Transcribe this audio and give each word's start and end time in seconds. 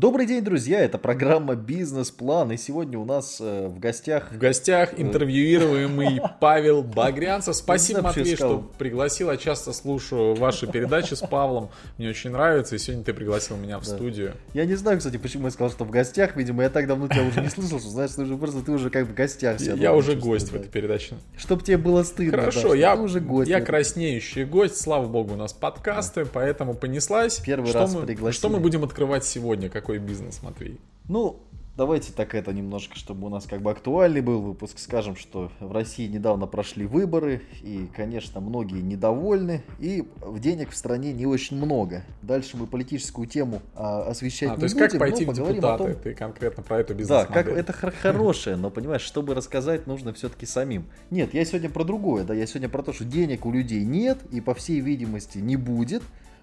Добрый 0.00 0.24
день, 0.24 0.42
друзья! 0.42 0.80
Это 0.80 0.96
программа 0.96 1.56
«Бизнес-план», 1.56 2.52
и 2.52 2.56
сегодня 2.56 2.98
у 2.98 3.04
нас 3.04 3.36
э, 3.38 3.68
в 3.68 3.78
гостях... 3.78 4.32
В 4.32 4.38
гостях 4.38 4.98
интервьюируемый 4.98 6.22
Павел 6.40 6.82
Багрянцев. 6.82 7.54
Спасибо, 7.54 8.00
Матвей, 8.00 8.34
что 8.34 8.66
пригласил. 8.78 9.30
Я 9.30 9.36
часто 9.36 9.74
слушаю 9.74 10.34
ваши 10.36 10.66
передачи 10.66 11.12
с 11.12 11.20
Павлом. 11.20 11.68
Мне 11.98 12.08
очень 12.08 12.30
нравится, 12.30 12.76
и 12.76 12.78
сегодня 12.78 13.04
ты 13.04 13.12
пригласил 13.12 13.58
меня 13.58 13.78
в 13.78 13.84
студию. 13.84 14.32
Я 14.54 14.64
не 14.64 14.74
знаю, 14.74 14.96
кстати, 14.96 15.18
почему 15.18 15.48
я 15.48 15.50
сказал, 15.50 15.70
что 15.70 15.84
в 15.84 15.90
гостях. 15.90 16.34
Видимо, 16.34 16.62
я 16.62 16.70
так 16.70 16.86
давно 16.86 17.06
тебя 17.06 17.24
уже 17.24 17.42
не 17.42 17.48
слышал, 17.50 17.78
что, 17.78 17.90
знаешь, 17.90 18.12
ты 18.12 18.22
уже 18.22 18.38
просто 18.38 18.62
ты 18.62 18.72
уже 18.72 18.88
как 18.88 19.06
в 19.06 19.12
гостях. 19.12 19.60
Я, 19.60 19.92
уже 19.92 20.14
гость 20.14 20.50
в 20.50 20.54
этой 20.54 20.70
передаче. 20.70 21.16
Чтоб 21.36 21.62
тебе 21.62 21.76
было 21.76 22.04
стыдно. 22.04 22.38
Хорошо, 22.38 22.72
я, 22.72 22.96
уже 22.96 23.20
гость. 23.20 23.50
Я 23.50 23.60
краснеющий 23.60 24.44
гость. 24.44 24.80
Слава 24.80 25.06
богу, 25.06 25.34
у 25.34 25.36
нас 25.36 25.52
подкасты, 25.52 26.24
поэтому 26.24 26.72
понеслась. 26.72 27.38
Первый 27.44 27.70
раз 27.72 27.92
мы, 27.92 28.06
пригласили. 28.06 28.38
Что 28.38 28.48
мы 28.48 28.60
будем 28.60 28.82
открывать 28.82 29.26
сегодня? 29.26 29.68
какой 29.89 29.89
бизнес, 29.98 30.42
Матвей? 30.42 30.78
Ну, 31.08 31.40
давайте 31.80 32.12
так 32.12 32.34
это 32.34 32.52
немножко, 32.52 32.94
чтобы 32.94 33.26
у 33.26 33.30
нас 33.30 33.46
как 33.46 33.62
бы 33.62 33.70
актуальный 33.70 34.20
был 34.20 34.42
выпуск. 34.42 34.78
Скажем, 34.78 35.16
что 35.16 35.50
в 35.60 35.72
России 35.72 36.06
недавно 36.06 36.46
прошли 36.46 36.84
выборы, 36.84 37.40
и, 37.62 37.88
конечно, 37.96 38.40
многие 38.40 38.82
недовольны, 38.82 39.62
и 39.78 40.06
денег 40.38 40.70
в 40.70 40.76
стране 40.76 41.14
не 41.14 41.24
очень 41.24 41.56
много. 41.56 42.04
Дальше 42.20 42.58
мы 42.58 42.66
политическую 42.66 43.26
тему 43.26 43.62
а, 43.74 44.02
освещать 44.02 44.50
а, 44.50 44.52
не 44.52 44.58
то 44.58 44.64
есть 44.64 44.74
будем, 44.74 44.90
как 44.90 44.98
пойти 44.98 45.24
в 45.24 45.32
депутаты? 45.32 45.94
Том... 45.94 46.02
Ты 46.02 46.14
конкретно 46.14 46.62
про 46.62 46.80
эту 46.80 46.94
бизнес 46.94 47.08
Да, 47.08 47.24
как 47.24 47.48
это 47.48 47.72
хорошее, 47.72 48.56
но, 48.56 48.68
понимаешь, 48.70 49.02
чтобы 49.02 49.34
рассказать, 49.34 49.86
нужно 49.86 50.12
все-таки 50.12 50.44
самим. 50.44 50.84
Нет, 51.10 51.32
я 51.32 51.44
сегодня 51.46 51.70
про 51.70 51.84
другое, 51.84 52.24
да, 52.24 52.34
я 52.34 52.46
сегодня 52.46 52.68
про 52.68 52.82
то, 52.82 52.92
что 52.92 53.04
денег 53.04 53.46
у 53.46 53.52
людей 53.52 53.84
нет, 53.84 54.18
и, 54.30 54.42
по 54.42 54.54
всей 54.54 54.80
видимости, 54.80 55.38
не 55.38 55.56
будет, 55.56 56.02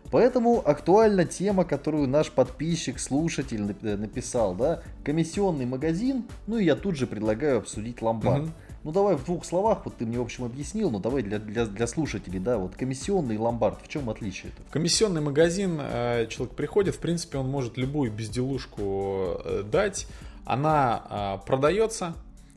Поэтому 0.10 0.62
актуальна 0.66 1.26
тема, 1.26 1.66
которую 1.66 2.08
наш 2.08 2.32
подписчик, 2.32 3.00
слушатель 3.00 3.76
э, 3.82 3.98
написал, 3.98 4.56
да, 4.56 4.82
комиссионный 5.04 5.66
магазин, 5.66 6.24
ну 6.48 6.58
и 6.58 6.66
я 6.66 6.76
тут 6.76 6.96
же 6.96 7.08
предлагаю 7.08 7.58
обсудить 7.58 8.02
ломбард. 8.02 8.44
Угу. 8.44 8.52
Ну 8.86 8.92
давай 8.94 9.16
в 9.16 9.26
двух 9.26 9.44
словах, 9.44 9.82
вот 9.84 9.98
ты 9.98 10.06
мне 10.06 10.18
в 10.18 10.22
общем 10.22 10.46
объяснил, 10.46 10.90
но 10.92 11.00
давай 11.00 11.24
для, 11.24 11.40
для, 11.40 11.66
для 11.66 11.88
слушателей, 11.88 12.40
да, 12.40 12.58
вот 12.58 12.76
комиссионный 12.76 13.36
и 13.36 13.38
ломбард, 13.38 13.80
в 13.84 13.90
чем 13.90 14.10
отличие? 14.10 14.52
-то? 14.52 14.62
Комиссионный 14.72 15.20
магазин, 15.20 15.78
э, 15.82 16.28
человек 16.30 16.56
приходит, 16.56 16.96
в 16.96 17.00
принципе, 17.00 17.38
он 17.38 17.50
может 17.50 17.78
любую 17.78 18.12
безделушку 18.12 19.42
э, 19.44 19.64
дать, 19.70 20.08
она 20.46 21.42
продается, 21.46 22.14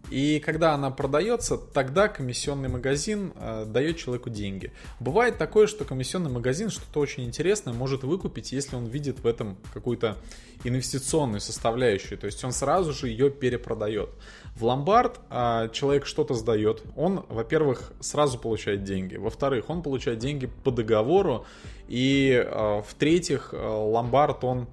и 0.09 0.41
когда 0.41 0.75
она 0.75 0.91
продается, 0.91 1.56
тогда 1.56 2.09
комиссионный 2.09 2.69
магазин 2.69 3.33
э, 3.37 3.65
дает 3.67 3.97
человеку 3.97 4.31
деньги. 4.31 4.73
Бывает 4.98 5.39
такое, 5.39 5.67
что 5.67 5.84
комиссионный 5.84 6.31
магазин 6.31 6.70
что-то 6.70 7.01
очень 7.01 7.25
интересное 7.25 7.75
может 7.75 8.03
выкупить, 8.03 8.51
если 8.51 8.77
он 8.77 8.87
видит 8.87 9.20
в 9.20 9.27
этом 9.27 9.57
какую-то 9.73 10.17
инвестиционную 10.65 11.41
составляющую. 11.41 12.19
То 12.19 12.27
есть 12.27 12.42
он 12.45 12.53
сразу 12.53 12.92
же 12.92 13.09
ее 13.09 13.31
перепродает. 13.31 14.11
В 14.57 14.65
ломбард 14.65 15.20
э, 15.31 15.69
человек 15.73 16.07
что-то 16.07 16.35
сдает. 16.35 16.83
Он, 16.97 17.25
во-первых, 17.29 17.92
сразу 18.01 18.39
получает 18.39 18.83
деньги. 18.83 19.17
Во-вторых, 19.17 19.70
он 19.70 19.83
получает 19.83 20.19
деньги 20.19 20.47
по 20.47 20.73
договору. 20.73 21.47
И 21.87 22.33
э, 22.33 22.83
в-третьих, 22.87 23.51
э, 23.53 23.57
ломбард 23.57 24.42
он 24.42 24.67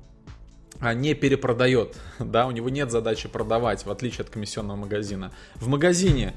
не 0.81 1.13
перепродает, 1.13 1.95
да, 2.19 2.47
у 2.47 2.51
него 2.51 2.69
нет 2.69 2.91
задачи 2.91 3.27
продавать, 3.27 3.85
в 3.85 3.91
отличие 3.91 4.23
от 4.23 4.29
комиссионного 4.29 4.77
магазина. 4.77 5.31
В 5.55 5.67
магазине 5.67 6.33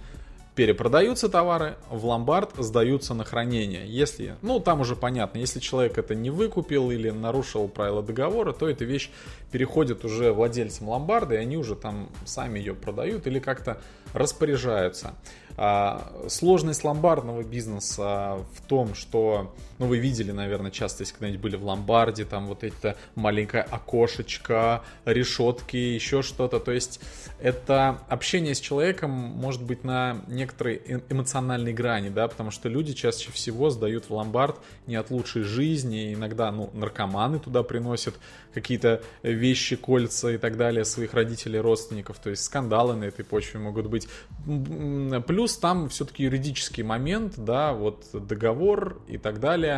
перепродаются 0.54 1.28
товары, 1.28 1.76
в 1.90 2.04
ломбард 2.04 2.50
сдаются 2.58 3.14
на 3.14 3.24
хранение. 3.24 3.86
Если, 3.86 4.36
ну 4.42 4.60
там 4.60 4.80
уже 4.80 4.96
понятно, 4.96 5.38
если 5.38 5.60
человек 5.60 5.96
это 5.96 6.14
не 6.14 6.30
выкупил 6.30 6.90
или 6.90 7.10
нарушил 7.10 7.68
правила 7.68 8.02
договора, 8.02 8.52
то 8.52 8.68
эта 8.68 8.84
вещь 8.84 9.10
переходит 9.52 10.04
уже 10.04 10.32
владельцам 10.32 10.88
ломбарда, 10.88 11.36
и 11.36 11.38
они 11.38 11.56
уже 11.56 11.76
там 11.76 12.10
сами 12.24 12.58
ее 12.58 12.74
продают 12.74 13.26
или 13.26 13.38
как-то 13.38 13.80
распоряжаются. 14.12 15.14
А, 15.56 16.12
сложность 16.28 16.84
ломбардного 16.84 17.42
бизнеса 17.42 18.38
в 18.54 18.66
том, 18.66 18.94
что, 18.94 19.54
ну 19.80 19.86
вы 19.86 19.98
видели, 19.98 20.30
наверное, 20.30 20.70
часто, 20.70 21.02
если 21.02 21.14
когда-нибудь 21.14 21.40
были 21.40 21.56
в 21.56 21.64
ломбарде, 21.64 22.24
там 22.24 22.46
вот 22.46 22.62
это 22.62 22.96
маленькое 23.16 23.64
окошечко, 23.64 24.84
решетки, 25.04 25.76
еще 25.76 26.22
что-то. 26.22 26.60
То 26.60 26.70
есть 26.70 27.00
это 27.40 27.98
общение 28.08 28.54
с 28.54 28.60
человеком 28.60 29.10
может 29.10 29.62
быть 29.62 29.82
на 29.82 30.22
некоторой 30.28 30.80
э, 30.86 31.00
эмоциональной 31.08 31.72
грани, 31.72 32.08
да, 32.08 32.28
потому 32.28 32.52
что 32.52 32.68
люди 32.68 32.92
чаще 32.92 33.32
всего 33.32 33.70
сдают 33.70 34.08
в 34.08 34.14
ломбард 34.14 34.56
не 34.86 34.94
от 34.94 35.10
лучшей 35.10 35.42
жизни, 35.42 36.14
иногда, 36.14 36.52
ну, 36.52 36.70
наркоманы 36.74 37.40
туда 37.40 37.64
приносят 37.64 38.14
какие-то 38.54 39.02
вещи, 39.22 39.76
кольца 39.76 40.30
и 40.30 40.38
так 40.38 40.56
далее 40.56 40.84
своих 40.84 41.14
родителей, 41.14 41.60
родственников, 41.60 42.18
то 42.18 42.30
есть 42.30 42.44
скандалы 42.44 42.94
на 42.94 43.04
этой 43.04 43.24
почве 43.24 43.58
могут 43.60 43.86
быть. 43.86 44.08
Плюс 45.26 45.40
Плюс 45.40 45.56
там 45.56 45.88
все-таки 45.88 46.24
юридический 46.24 46.82
момент, 46.82 47.32
да, 47.38 47.72
вот 47.72 48.04
договор 48.12 49.00
и 49.08 49.16
так 49.16 49.40
далее 49.40 49.69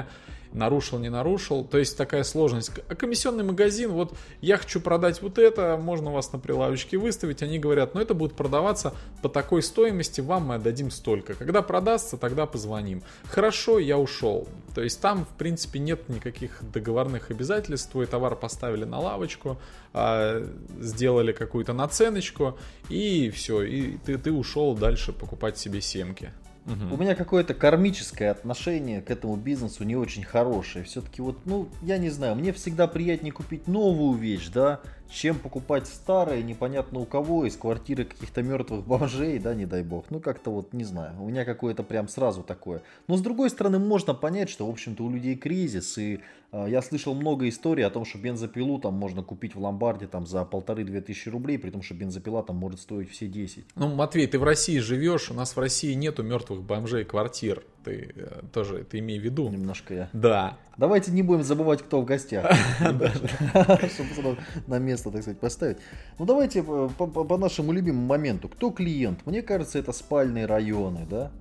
нарушил, 0.52 0.98
не 0.98 1.08
нарушил. 1.08 1.64
То 1.64 1.78
есть 1.78 1.96
такая 1.96 2.24
сложность. 2.24 2.70
А 2.88 2.94
комиссионный 2.94 3.44
магазин, 3.44 3.90
вот 3.92 4.14
я 4.40 4.56
хочу 4.56 4.80
продать 4.80 5.22
вот 5.22 5.38
это, 5.38 5.78
можно 5.80 6.12
вас 6.12 6.32
на 6.32 6.38
прилавочке 6.38 6.98
выставить. 6.98 7.42
Они 7.42 7.58
говорят, 7.58 7.94
ну 7.94 8.00
это 8.00 8.14
будет 8.14 8.34
продаваться 8.34 8.94
по 9.22 9.28
такой 9.28 9.62
стоимости, 9.62 10.20
вам 10.20 10.46
мы 10.46 10.54
отдадим 10.56 10.90
столько. 10.90 11.34
Когда 11.34 11.62
продастся, 11.62 12.16
тогда 12.16 12.46
позвоним. 12.46 13.02
Хорошо, 13.24 13.78
я 13.78 13.98
ушел. 13.98 14.48
То 14.74 14.82
есть 14.82 15.00
там, 15.00 15.24
в 15.24 15.36
принципе, 15.36 15.78
нет 15.78 16.08
никаких 16.08 16.58
договорных 16.72 17.30
обязательств. 17.30 17.90
Твой 17.90 18.06
товар 18.06 18.36
поставили 18.36 18.84
на 18.84 19.00
лавочку, 19.00 19.58
а, 19.92 20.46
сделали 20.80 21.32
какую-то 21.32 21.72
наценочку, 21.72 22.58
и 22.88 23.30
все, 23.30 23.62
и 23.62 23.98
ты, 23.98 24.16
ты 24.16 24.32
ушел 24.32 24.74
дальше 24.74 25.12
покупать 25.12 25.58
себе 25.58 25.80
семки. 25.80 26.32
Угу. 26.66 26.94
У 26.94 26.96
меня 26.96 27.14
какое-то 27.14 27.54
кармическое 27.54 28.30
отношение 28.30 29.02
к 29.02 29.10
этому 29.10 29.36
бизнесу 29.36 29.82
не 29.84 29.96
очень 29.96 30.22
хорошее. 30.22 30.84
Все-таки 30.84 31.20
вот, 31.20 31.38
ну, 31.44 31.68
я 31.82 31.98
не 31.98 32.08
знаю, 32.08 32.36
мне 32.36 32.52
всегда 32.52 32.86
приятнее 32.86 33.32
купить 33.32 33.66
новую 33.66 34.16
вещь, 34.16 34.48
да, 34.48 34.80
чем 35.10 35.38
покупать 35.38 35.86
старое, 35.88 36.42
непонятно 36.42 37.00
у 37.00 37.04
кого, 37.04 37.44
из 37.44 37.56
квартиры 37.56 38.04
каких-то 38.04 38.42
мертвых 38.42 38.86
бомжей, 38.86 39.38
да, 39.38 39.54
не 39.54 39.66
дай 39.66 39.82
бог. 39.82 40.06
Ну, 40.10 40.20
как-то 40.20 40.50
вот, 40.50 40.72
не 40.72 40.84
знаю, 40.84 41.20
у 41.20 41.28
меня 41.28 41.44
какое-то 41.44 41.82
прям 41.82 42.08
сразу 42.08 42.42
такое. 42.42 42.82
Но, 43.08 43.16
с 43.16 43.20
другой 43.20 43.50
стороны, 43.50 43.78
можно 43.78 44.14
понять, 44.14 44.48
что, 44.48 44.66
в 44.66 44.70
общем-то, 44.70 45.04
у 45.04 45.10
людей 45.10 45.36
кризис, 45.36 45.98
и 45.98 46.20
я 46.52 46.82
слышал 46.82 47.14
много 47.14 47.48
историй 47.48 47.84
о 47.84 47.90
том, 47.90 48.04
что 48.04 48.18
бензопилу 48.18 48.78
там 48.78 48.94
можно 48.94 49.22
купить 49.22 49.54
в 49.54 49.60
ломбарде 49.60 50.06
там 50.06 50.26
за 50.26 50.44
полторы-две 50.44 51.00
тысячи 51.00 51.30
рублей, 51.30 51.58
при 51.58 51.70
том, 51.70 51.82
что 51.82 51.94
бензопила 51.94 52.42
там 52.42 52.56
может 52.56 52.80
стоить 52.80 53.10
все 53.10 53.26
10. 53.26 53.64
Ну, 53.74 53.94
Матвей, 53.94 54.26
ты 54.26 54.38
в 54.38 54.44
России 54.44 54.78
живешь, 54.78 55.30
у 55.30 55.34
нас 55.34 55.56
в 55.56 55.58
России 55.58 55.94
нету 55.94 56.22
мертвых 56.22 56.62
бомжей 56.62 57.04
квартир. 57.04 57.64
Ты 57.84 58.12
э, 58.14 58.42
тоже 58.52 58.80
это 58.80 58.98
имей 58.98 59.18
в 59.18 59.22
виду. 59.22 59.48
Немножко 59.48 59.94
я. 59.94 60.10
Да. 60.12 60.58
Давайте 60.76 61.10
не 61.10 61.22
будем 61.22 61.42
забывать, 61.42 61.82
кто 61.82 62.00
в 62.00 62.04
гостях. 62.04 62.46
Чтобы 62.80 64.36
на 64.66 64.78
место, 64.78 65.10
так 65.10 65.22
сказать, 65.22 65.40
поставить. 65.40 65.78
Ну 66.18 66.26
давайте 66.26 66.64
э, 66.66 66.88
по 66.98 67.38
нашему 67.38 67.72
любимому 67.72 68.06
моменту. 68.06 68.48
Кто 68.48 68.70
клиент? 68.70 69.24
Мне 69.26 69.42
кажется, 69.42 69.78
это 69.78 69.92
спальные 69.92 70.46
районы, 70.46 71.06
да? 71.08 71.32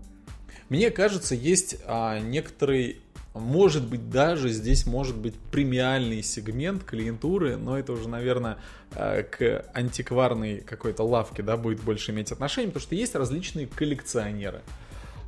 Мне 0.71 0.89
кажется, 0.89 1.35
есть 1.35 1.79
а, 1.85 2.17
некоторый 2.19 3.01
может 3.33 3.85
быть, 3.85 4.09
даже 4.09 4.47
здесь 4.49 4.85
может 4.85 5.17
быть 5.17 5.35
премиальный 5.51 6.23
сегмент 6.23 6.85
клиентуры, 6.85 7.57
но 7.57 7.77
это 7.77 7.91
уже, 7.91 8.07
наверное, 8.07 8.57
э, 8.93 9.23
к 9.23 9.65
антикварной 9.73 10.61
какой-то 10.61 11.03
лавке, 11.03 11.43
да, 11.43 11.57
будет 11.57 11.81
больше 11.81 12.11
иметь 12.11 12.31
отношение, 12.31 12.69
потому 12.69 12.83
что 12.83 12.95
есть 12.95 13.15
различные 13.15 13.67
коллекционеры. 13.67 14.61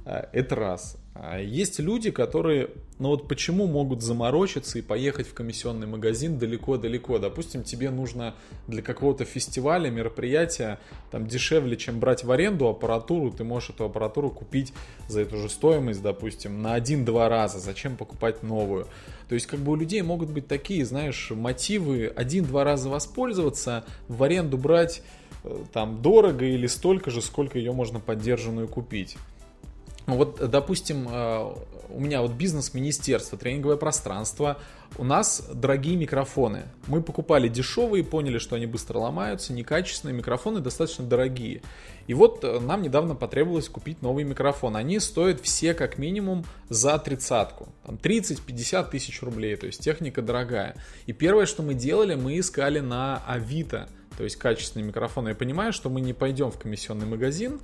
Это 0.05 0.55
раз. 0.55 0.97
А 1.15 1.39
есть 1.39 1.79
люди, 1.79 2.09
которые, 2.09 2.71
ну 2.97 3.09
вот 3.09 3.27
почему 3.27 3.67
могут 3.67 4.01
заморочиться 4.01 4.79
и 4.79 4.81
поехать 4.81 5.27
в 5.27 5.35
комиссионный 5.35 5.85
магазин 5.85 6.39
далеко-далеко. 6.39 7.19
Допустим, 7.19 7.63
тебе 7.63 7.91
нужно 7.91 8.33
для 8.67 8.81
какого-то 8.81 9.23
фестиваля, 9.23 9.91
мероприятия, 9.91 10.79
там 11.11 11.27
дешевле, 11.27 11.77
чем 11.77 11.99
брать 11.99 12.23
в 12.23 12.31
аренду 12.31 12.67
аппаратуру, 12.67 13.29
ты 13.29 13.43
можешь 13.43 13.69
эту 13.69 13.85
аппаратуру 13.85 14.31
купить 14.31 14.73
за 15.07 15.21
эту 15.21 15.37
же 15.37 15.49
стоимость, 15.49 16.01
допустим, 16.01 16.63
на 16.63 16.73
один-два 16.73 17.29
раза. 17.29 17.59
Зачем 17.59 17.95
покупать 17.95 18.41
новую? 18.41 18.87
То 19.29 19.35
есть, 19.35 19.45
как 19.45 19.59
бы 19.59 19.73
у 19.73 19.75
людей 19.75 20.01
могут 20.01 20.31
быть 20.31 20.47
такие, 20.47 20.83
знаешь, 20.83 21.29
мотивы 21.29 22.11
один-два 22.15 22.63
раза 22.63 22.89
воспользоваться, 22.89 23.85
в 24.07 24.23
аренду 24.23 24.57
брать 24.57 25.03
э, 25.43 25.63
там 25.71 26.01
дорого 26.01 26.43
или 26.43 26.65
столько 26.65 27.11
же, 27.11 27.21
сколько 27.21 27.59
ее 27.59 27.71
можно 27.71 27.99
поддержанную 27.99 28.67
купить. 28.67 29.15
Вот, 30.05 30.49
допустим, 30.49 31.07
э, 31.09 31.55
у 31.89 31.99
меня 31.99 32.21
вот 32.21 32.31
бизнес-министерство, 32.31 33.37
тренинговое 33.37 33.77
пространство, 33.77 34.57
у 34.97 35.03
нас 35.03 35.47
дорогие 35.53 35.95
микрофоны. 35.95 36.63
Мы 36.87 37.01
покупали 37.01 37.47
дешевые, 37.47 38.03
поняли, 38.03 38.37
что 38.37 38.55
они 38.55 38.65
быстро 38.65 38.99
ломаются, 38.99 39.53
некачественные 39.53 40.15
микрофоны 40.15 40.59
достаточно 40.59 41.05
дорогие. 41.05 41.61
И 42.07 42.13
вот 42.13 42.43
э, 42.43 42.59
нам 42.59 42.81
недавно 42.81 43.15
потребовалось 43.15 43.69
купить 43.69 44.01
новый 44.01 44.23
микрофон. 44.23 44.75
Они 44.75 44.99
стоят 44.99 45.39
все 45.41 45.73
как 45.73 45.97
минимум 45.97 46.45
за 46.69 46.97
тридцатку. 46.99 47.69
Там 47.85 47.95
30-50 47.95 48.89
тысяч 48.89 49.21
рублей, 49.21 49.55
то 49.55 49.65
есть 49.65 49.81
техника 49.81 50.21
дорогая. 50.21 50.75
И 51.05 51.13
первое, 51.13 51.45
что 51.45 51.63
мы 51.63 51.73
делали, 51.73 52.15
мы 52.15 52.37
искали 52.37 52.79
на 52.79 53.23
Авито, 53.25 53.87
то 54.17 54.23
есть 54.23 54.35
качественный 54.35 54.85
микрофон. 54.85 55.27
Я 55.27 55.35
понимаю, 55.35 55.73
что 55.73 55.89
мы 55.89 56.01
не 56.01 56.13
пойдем 56.13 56.51
в 56.51 56.59
комиссионный 56.59 57.07
магазин, 57.07 57.61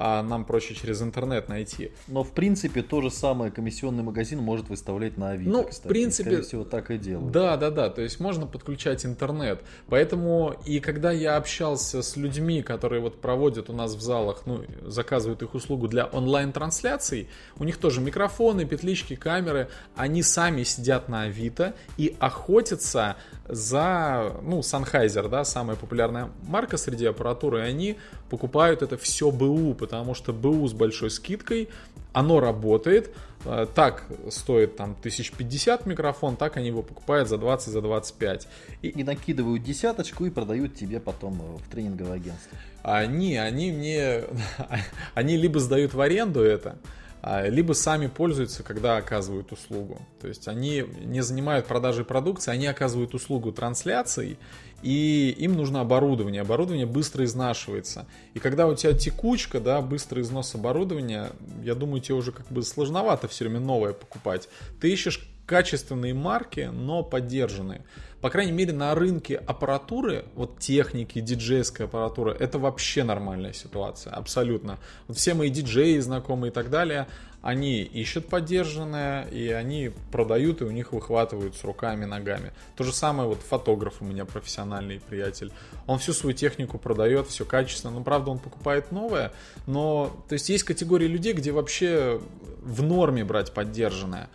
а 0.00 0.22
нам 0.22 0.44
проще 0.44 0.74
через 0.74 1.02
интернет 1.02 1.48
найти. 1.48 1.90
Но 2.06 2.22
в 2.22 2.30
принципе 2.30 2.82
то 2.82 3.00
же 3.00 3.10
самое 3.10 3.50
комиссионный 3.50 4.04
магазин 4.04 4.38
может 4.38 4.68
выставлять 4.68 5.16
на 5.16 5.30
Авито. 5.30 5.50
Ну, 5.50 5.64
кстати. 5.64 5.86
в 5.86 5.88
принципе, 5.88 6.30
Скорее 6.30 6.42
всего, 6.42 6.64
так 6.64 6.90
и 6.90 6.98
делают. 6.98 7.32
Да, 7.32 7.56
да, 7.56 7.70
да. 7.70 7.90
То 7.90 8.02
есть 8.02 8.20
можно 8.20 8.46
подключать 8.46 9.04
интернет. 9.04 9.60
Поэтому 9.88 10.54
и 10.64 10.78
когда 10.78 11.10
я 11.10 11.36
общался 11.36 12.02
с 12.02 12.16
людьми, 12.16 12.62
которые 12.62 13.00
вот 13.00 13.20
проводят 13.20 13.70
у 13.70 13.72
нас 13.72 13.94
в 13.94 14.00
залах, 14.00 14.42
ну, 14.46 14.64
заказывают 14.82 15.42
их 15.42 15.54
услугу 15.54 15.88
для 15.88 16.06
онлайн-трансляций, 16.06 17.28
у 17.56 17.64
них 17.64 17.78
тоже 17.78 18.00
микрофоны, 18.00 18.64
петлички, 18.64 19.16
камеры, 19.16 19.68
они 19.96 20.22
сами 20.22 20.62
сидят 20.62 21.08
на 21.08 21.22
Авито 21.22 21.74
и 21.96 22.14
охотятся 22.20 23.16
за, 23.48 24.36
ну, 24.42 24.60
Sennheiser, 24.60 25.28
да, 25.28 25.44
самая 25.44 25.76
популярная 25.76 26.30
марка 26.46 26.76
среди 26.76 27.06
аппаратуры, 27.06 27.60
и 27.60 27.62
они 27.62 27.96
покупают 28.30 28.82
это 28.82 28.96
все 28.96 29.30
БУ, 29.30 29.74
потому 29.74 30.14
что 30.14 30.32
БУ 30.32 30.66
с 30.68 30.72
большой 30.72 31.10
скидкой, 31.10 31.68
оно 32.12 32.40
работает, 32.40 33.14
э, 33.44 33.66
так 33.74 34.04
стоит 34.30 34.76
там 34.76 34.96
1050 34.98 35.86
микрофон, 35.86 36.36
так 36.36 36.56
они 36.56 36.68
его 36.68 36.82
покупают 36.82 37.28
за 37.28 37.38
20, 37.38 37.72
за 37.72 37.80
25. 37.80 38.48
И, 38.82 38.88
и 38.88 39.04
накидывают 39.04 39.62
десяточку 39.62 40.26
и 40.26 40.30
продают 40.30 40.74
тебе 40.74 41.00
потом 41.00 41.40
э, 41.40 41.58
в 41.58 41.70
тренинговое 41.70 42.14
агентство. 42.14 42.58
Они, 42.82 43.36
они 43.36 43.72
мне, 43.72 44.24
они 45.14 45.36
либо 45.36 45.60
сдают 45.60 45.94
в 45.94 46.00
аренду 46.00 46.42
это, 46.42 46.78
либо 47.22 47.72
сами 47.72 48.06
пользуются, 48.06 48.62
когда 48.62 48.96
оказывают 48.96 49.52
услугу. 49.52 50.00
То 50.20 50.28
есть 50.28 50.48
они 50.48 50.84
не 51.04 51.22
занимают 51.22 51.66
продажей 51.66 52.04
продукции, 52.04 52.52
они 52.52 52.66
оказывают 52.66 53.14
услугу 53.14 53.52
трансляций, 53.52 54.38
и 54.82 55.34
им 55.38 55.54
нужно 55.54 55.80
оборудование. 55.80 56.42
Оборудование 56.42 56.86
быстро 56.86 57.24
изнашивается. 57.24 58.06
И 58.34 58.38
когда 58.38 58.66
у 58.66 58.74
тебя 58.74 58.92
текучка, 58.92 59.60
да, 59.60 59.80
быстрый 59.80 60.22
износ 60.22 60.54
оборудования, 60.54 61.30
я 61.64 61.74
думаю, 61.74 62.00
тебе 62.00 62.14
уже 62.14 62.30
как 62.30 62.46
бы 62.48 62.62
сложновато 62.62 63.26
все 63.26 63.44
время 63.44 63.60
новое 63.60 63.92
покупать. 63.92 64.48
Ты 64.80 64.92
ищешь 64.92 65.28
качественные 65.48 66.12
марки, 66.12 66.68
но 66.70 67.02
поддержанные. 67.02 67.82
По 68.20 68.28
крайней 68.28 68.52
мере, 68.52 68.72
на 68.74 68.94
рынке 68.94 69.36
аппаратуры, 69.36 70.26
вот 70.34 70.58
техники, 70.58 71.20
диджейской 71.20 71.86
аппаратуры, 71.86 72.36
это 72.38 72.58
вообще 72.58 73.02
нормальная 73.02 73.54
ситуация, 73.54 74.12
абсолютно. 74.12 74.78
Вот 75.06 75.16
все 75.16 75.32
мои 75.32 75.48
диджеи, 75.48 75.98
знакомые 76.00 76.50
и 76.50 76.54
так 76.54 76.68
далее, 76.68 77.06
они 77.40 77.82
ищут 77.82 78.28
поддержанное, 78.28 79.24
и 79.28 79.48
они 79.48 79.92
продают, 80.12 80.60
и 80.60 80.64
у 80.64 80.70
них 80.70 80.92
выхватывают 80.92 81.56
с 81.56 81.64
руками, 81.64 82.04
ногами. 82.04 82.52
То 82.76 82.84
же 82.84 82.92
самое 82.92 83.26
вот 83.26 83.38
фотограф 83.40 84.02
у 84.02 84.04
меня 84.04 84.26
профессиональный 84.26 85.00
приятель. 85.00 85.50
Он 85.86 85.98
всю 85.98 86.12
свою 86.12 86.36
технику 86.36 86.76
продает, 86.76 87.28
все 87.28 87.46
качественно. 87.46 87.94
Ну, 87.94 88.04
правда, 88.04 88.32
он 88.32 88.38
покупает 88.38 88.92
новое, 88.92 89.32
но... 89.66 90.14
То 90.28 90.34
есть 90.34 90.50
есть 90.50 90.64
категории 90.64 91.06
людей, 91.06 91.32
где 91.32 91.52
вообще 91.52 92.20
в 92.60 92.82
норме 92.82 93.24
брать 93.24 93.54
поддержанное. 93.54 94.28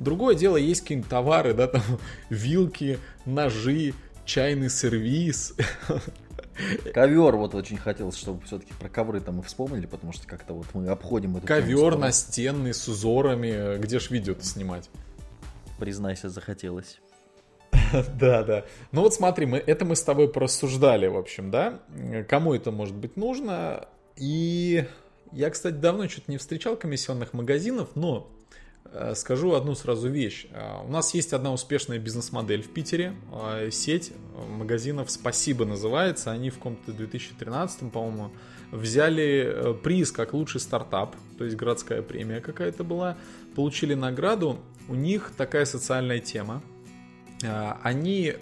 Другое 0.00 0.34
дело, 0.34 0.56
есть 0.56 0.80
какие-нибудь 0.80 1.10
товары, 1.10 1.54
да, 1.54 1.68
там 1.68 1.82
вилки, 2.30 2.98
ножи, 3.26 3.94
чайный 4.24 4.70
сервис. 4.70 5.54
Ковер 6.94 7.36
вот 7.36 7.54
очень 7.54 7.76
хотелось, 7.76 8.16
чтобы 8.16 8.44
все-таки 8.44 8.72
про 8.78 8.88
ковры 8.88 9.20
там 9.20 9.36
мы 9.36 9.42
вспомнили, 9.42 9.86
потому 9.86 10.12
что 10.12 10.26
как-то 10.26 10.54
вот 10.54 10.66
мы 10.74 10.88
обходим 10.88 11.36
эту 11.36 11.46
Ковер 11.46 11.96
настенный 11.96 12.74
с 12.74 12.86
узорами, 12.88 13.78
где 13.78 13.98
ж 13.98 14.10
видео-то 14.10 14.44
снимать? 14.44 14.90
Признайся, 15.78 16.28
захотелось. 16.28 17.00
Да, 18.18 18.44
да. 18.44 18.64
Ну 18.92 19.02
вот 19.02 19.14
смотри, 19.14 19.46
мы, 19.46 19.58
это 19.58 19.84
мы 19.84 19.96
с 19.96 20.02
тобой 20.02 20.28
порассуждали, 20.28 21.06
в 21.08 21.16
общем, 21.16 21.50
да? 21.50 21.80
Кому 22.28 22.54
это 22.54 22.70
может 22.70 22.94
быть 22.94 23.16
нужно? 23.16 23.88
И 24.16 24.86
я, 25.32 25.50
кстати, 25.50 25.74
давно 25.74 26.08
что-то 26.08 26.30
не 26.30 26.36
встречал 26.36 26.76
комиссионных 26.76 27.32
магазинов, 27.32 27.90
но 27.94 28.30
скажу 29.14 29.54
одну 29.54 29.74
сразу 29.74 30.08
вещь. 30.08 30.46
Э, 30.52 30.84
у 30.84 30.90
нас 30.90 31.14
есть 31.14 31.32
одна 31.32 31.52
успешная 31.52 31.98
бизнес-модель 31.98 32.62
в 32.62 32.68
Питере. 32.68 33.14
Э, 33.32 33.70
сеть 33.70 34.12
магазинов 34.48 35.10
«Спасибо» 35.10 35.64
называется. 35.64 36.30
Они 36.30 36.50
в 36.50 36.56
каком-то 36.56 36.92
2013, 36.92 37.90
по-моему, 37.92 38.30
взяли 38.72 39.76
приз 39.82 40.12
как 40.12 40.32
лучший 40.32 40.60
стартап. 40.60 41.16
То 41.38 41.44
есть 41.44 41.56
городская 41.56 42.02
премия 42.02 42.40
какая-то 42.40 42.84
была. 42.84 43.16
Получили 43.54 43.94
награду. 43.94 44.58
У 44.88 44.94
них 44.94 45.32
такая 45.36 45.64
социальная 45.64 46.20
тема. 46.20 46.62
Они 47.82 48.34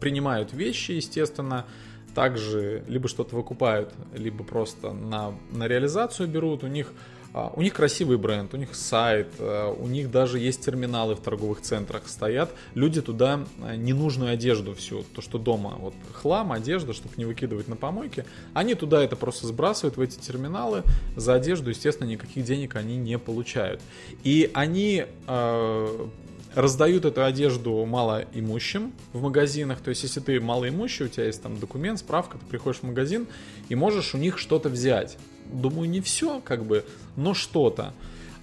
принимают 0.00 0.52
вещи, 0.52 0.92
естественно, 0.92 1.66
также 2.14 2.82
либо 2.88 3.08
что-то 3.08 3.36
выкупают, 3.36 3.92
либо 4.14 4.42
просто 4.42 4.92
на, 4.92 5.34
на 5.50 5.68
реализацию 5.68 6.28
берут. 6.28 6.64
У 6.64 6.66
них 6.66 6.92
у 7.34 7.62
них 7.62 7.74
красивый 7.74 8.16
бренд, 8.16 8.54
у 8.54 8.56
них 8.56 8.74
сайт, 8.74 9.28
э, 9.38 9.74
у 9.78 9.86
них 9.86 10.10
даже 10.10 10.38
есть 10.38 10.64
терминалы 10.64 11.14
в 11.14 11.20
торговых 11.20 11.60
центрах 11.60 12.08
стоят. 12.08 12.50
Люди 12.74 13.02
туда 13.02 13.44
э, 13.62 13.76
ненужную 13.76 14.32
одежду 14.32 14.74
всю, 14.74 15.02
то, 15.14 15.20
что 15.20 15.38
дома, 15.38 15.76
вот 15.78 15.94
хлам, 16.12 16.52
одежда, 16.52 16.92
чтобы 16.92 17.14
не 17.16 17.24
выкидывать 17.24 17.68
на 17.68 17.76
помойке, 17.76 18.24
они 18.54 18.74
туда 18.74 19.02
это 19.02 19.14
просто 19.14 19.46
сбрасывают 19.46 19.96
в 19.96 20.00
эти 20.00 20.18
терминалы. 20.18 20.82
За 21.16 21.34
одежду, 21.34 21.70
естественно, 21.70 22.08
никаких 22.08 22.44
денег 22.44 22.76
они 22.76 22.96
не 22.96 23.18
получают. 23.18 23.80
И 24.24 24.50
они 24.54 25.04
э, 25.26 26.08
раздают 26.54 27.04
эту 27.04 27.24
одежду 27.24 27.84
малоимущим 27.84 28.92
в 29.12 29.22
магазинах. 29.22 29.80
То 29.80 29.90
есть, 29.90 30.02
если 30.02 30.20
ты 30.20 30.40
малоимущий, 30.40 31.06
у 31.06 31.08
тебя 31.08 31.26
есть 31.26 31.42
там 31.42 31.58
документ, 31.58 31.98
справка, 32.00 32.38
ты 32.38 32.46
приходишь 32.46 32.80
в 32.80 32.84
магазин 32.84 33.26
и 33.68 33.74
можешь 33.74 34.14
у 34.14 34.18
них 34.18 34.38
что-то 34.38 34.68
взять. 34.68 35.18
Думаю, 35.46 35.88
не 35.88 36.00
все, 36.00 36.40
как 36.40 36.64
бы, 36.64 36.84
но 37.16 37.34
что-то. 37.34 37.94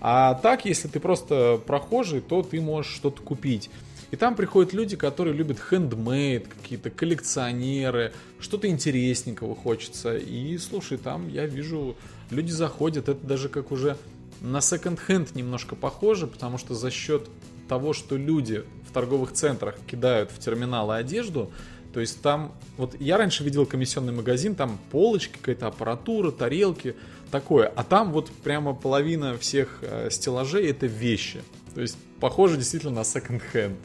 А 0.02 0.36
так, 0.36 0.66
если 0.66 0.88
ты 0.88 1.00
просто 1.00 1.60
прохожий, 1.66 2.22
то 2.22 2.44
ты 2.44 2.62
можешь 2.62 2.94
что-то 2.94 3.22
купить. 3.22 3.70
И 4.12 4.18
там 4.18 4.36
приходят 4.36 4.72
люди, 4.72 4.96
которые 4.96 5.34
любят 5.34 5.60
хендмейд, 5.60 6.48
какие-то 6.48 6.90
коллекционеры, 6.90 8.14
что-то 8.40 8.68
интересненького 8.68 9.56
хочется. 9.56 10.16
И 10.16 10.58
слушай, 10.58 10.98
там 10.98 11.28
я 11.28 11.46
вижу, 11.46 11.96
люди 12.30 12.52
заходят, 12.52 13.10
это 13.10 13.26
даже 13.26 13.50
как 13.50 13.72
уже 13.72 13.98
на 14.42 14.62
секонд-хенд 14.62 15.36
немножко 15.36 15.76
похоже, 15.76 16.28
потому 16.28 16.58
что 16.58 16.76
за 16.76 16.92
счет 16.92 17.28
того, 17.68 17.94
что 17.94 18.18
люди 18.18 18.64
в 18.88 18.94
торговых 18.94 19.34
центрах 19.34 19.76
кидают 19.88 20.32
в 20.32 20.40
терминалы 20.40 20.96
одежду, 20.96 21.52
то 21.94 22.02
есть 22.02 22.22
там, 22.22 22.54
вот 22.76 23.00
я 23.00 23.18
раньше 23.18 23.44
видел 23.46 23.66
комиссионный 23.66 24.12
магазин, 24.12 24.54
там 24.54 24.78
полочки, 24.92 25.38
какая-то 25.38 25.68
аппаратура, 25.68 26.30
тарелки, 26.30 26.96
такое. 27.32 27.72
А 27.74 27.84
там 27.86 28.12
вот 28.12 28.30
прямо 28.44 28.74
половина 28.74 29.38
всех 29.38 29.80
э, 29.82 30.10
стеллажей 30.12 30.70
это 30.70 30.88
вещи. 30.88 31.42
То 31.74 31.80
есть 31.80 31.98
похоже 32.20 32.58
действительно 32.58 32.96
на 32.96 33.04
секонд-хенд. 33.06 33.80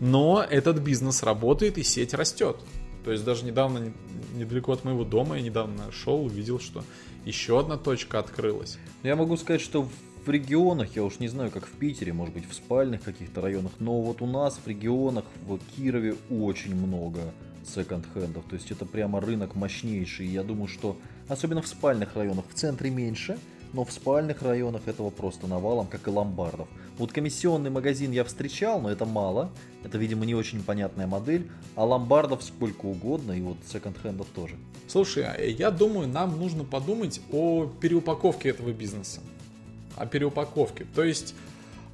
Но 0.00 0.42
этот 0.48 0.78
бизнес 0.78 1.22
работает 1.22 1.76
и 1.76 1.82
сеть 1.82 2.14
растет. 2.14 2.56
То 3.04 3.12
есть 3.12 3.22
даже 3.24 3.44
недавно, 3.44 3.92
недалеко 4.34 4.72
от 4.72 4.84
моего 4.84 5.04
дома, 5.04 5.36
я 5.36 5.42
недавно 5.42 5.92
шел, 5.92 6.24
увидел, 6.24 6.58
что 6.58 6.84
еще 7.24 7.60
одна 7.60 7.76
точка 7.76 8.18
открылась. 8.18 8.78
Я 9.02 9.14
могу 9.14 9.36
сказать, 9.36 9.60
что 9.60 9.88
в 10.24 10.30
регионах, 10.30 10.94
я 10.94 11.04
уж 11.04 11.18
не 11.18 11.28
знаю, 11.28 11.50
как 11.50 11.66
в 11.66 11.72
Питере, 11.72 12.12
может 12.12 12.34
быть 12.34 12.48
в 12.48 12.54
спальных 12.54 13.02
каких-то 13.02 13.40
районах, 13.40 13.72
но 13.80 14.00
вот 14.00 14.22
у 14.22 14.26
нас 14.26 14.58
в 14.64 14.68
регионах, 14.68 15.24
в 15.46 15.58
Кирове 15.74 16.14
очень 16.30 16.74
много 16.74 17.20
секонд-хендов. 17.66 18.44
То 18.48 18.54
есть 18.54 18.70
это 18.70 18.84
прямо 18.84 19.20
рынок 19.20 19.54
мощнейший. 19.54 20.26
Я 20.26 20.42
думаю, 20.42 20.68
что 20.68 20.96
особенно 21.28 21.62
в 21.62 21.68
спальных 21.68 22.16
районах, 22.16 22.44
в 22.48 22.54
центре 22.54 22.90
меньше, 22.90 23.38
но 23.72 23.84
в 23.84 23.92
спальных 23.92 24.42
районах 24.42 24.86
этого 24.86 25.10
просто 25.10 25.46
навалом, 25.46 25.86
как 25.86 26.06
и 26.06 26.10
ломбардов. 26.10 26.68
Вот 26.98 27.10
комиссионный 27.10 27.70
магазин 27.70 28.12
я 28.12 28.22
встречал, 28.24 28.80
но 28.80 28.90
это 28.90 29.06
мало. 29.06 29.50
Это, 29.82 29.96
видимо, 29.98 30.26
не 30.26 30.34
очень 30.34 30.62
понятная 30.62 31.06
модель. 31.06 31.50
А 31.74 31.84
ломбардов 31.84 32.42
сколько 32.42 32.86
угодно, 32.86 33.32
и 33.32 33.40
вот 33.40 33.56
секонд-хендов 33.72 34.26
тоже. 34.34 34.56
Слушай, 34.88 35.24
а 35.24 35.40
я 35.40 35.70
думаю, 35.70 36.06
нам 36.06 36.38
нужно 36.38 36.64
подумать 36.64 37.20
о 37.32 37.66
переупаковке 37.80 38.50
этого 38.50 38.72
бизнеса 38.72 39.20
о 39.96 40.06
переупаковке. 40.06 40.86
То 40.94 41.04
есть 41.04 41.34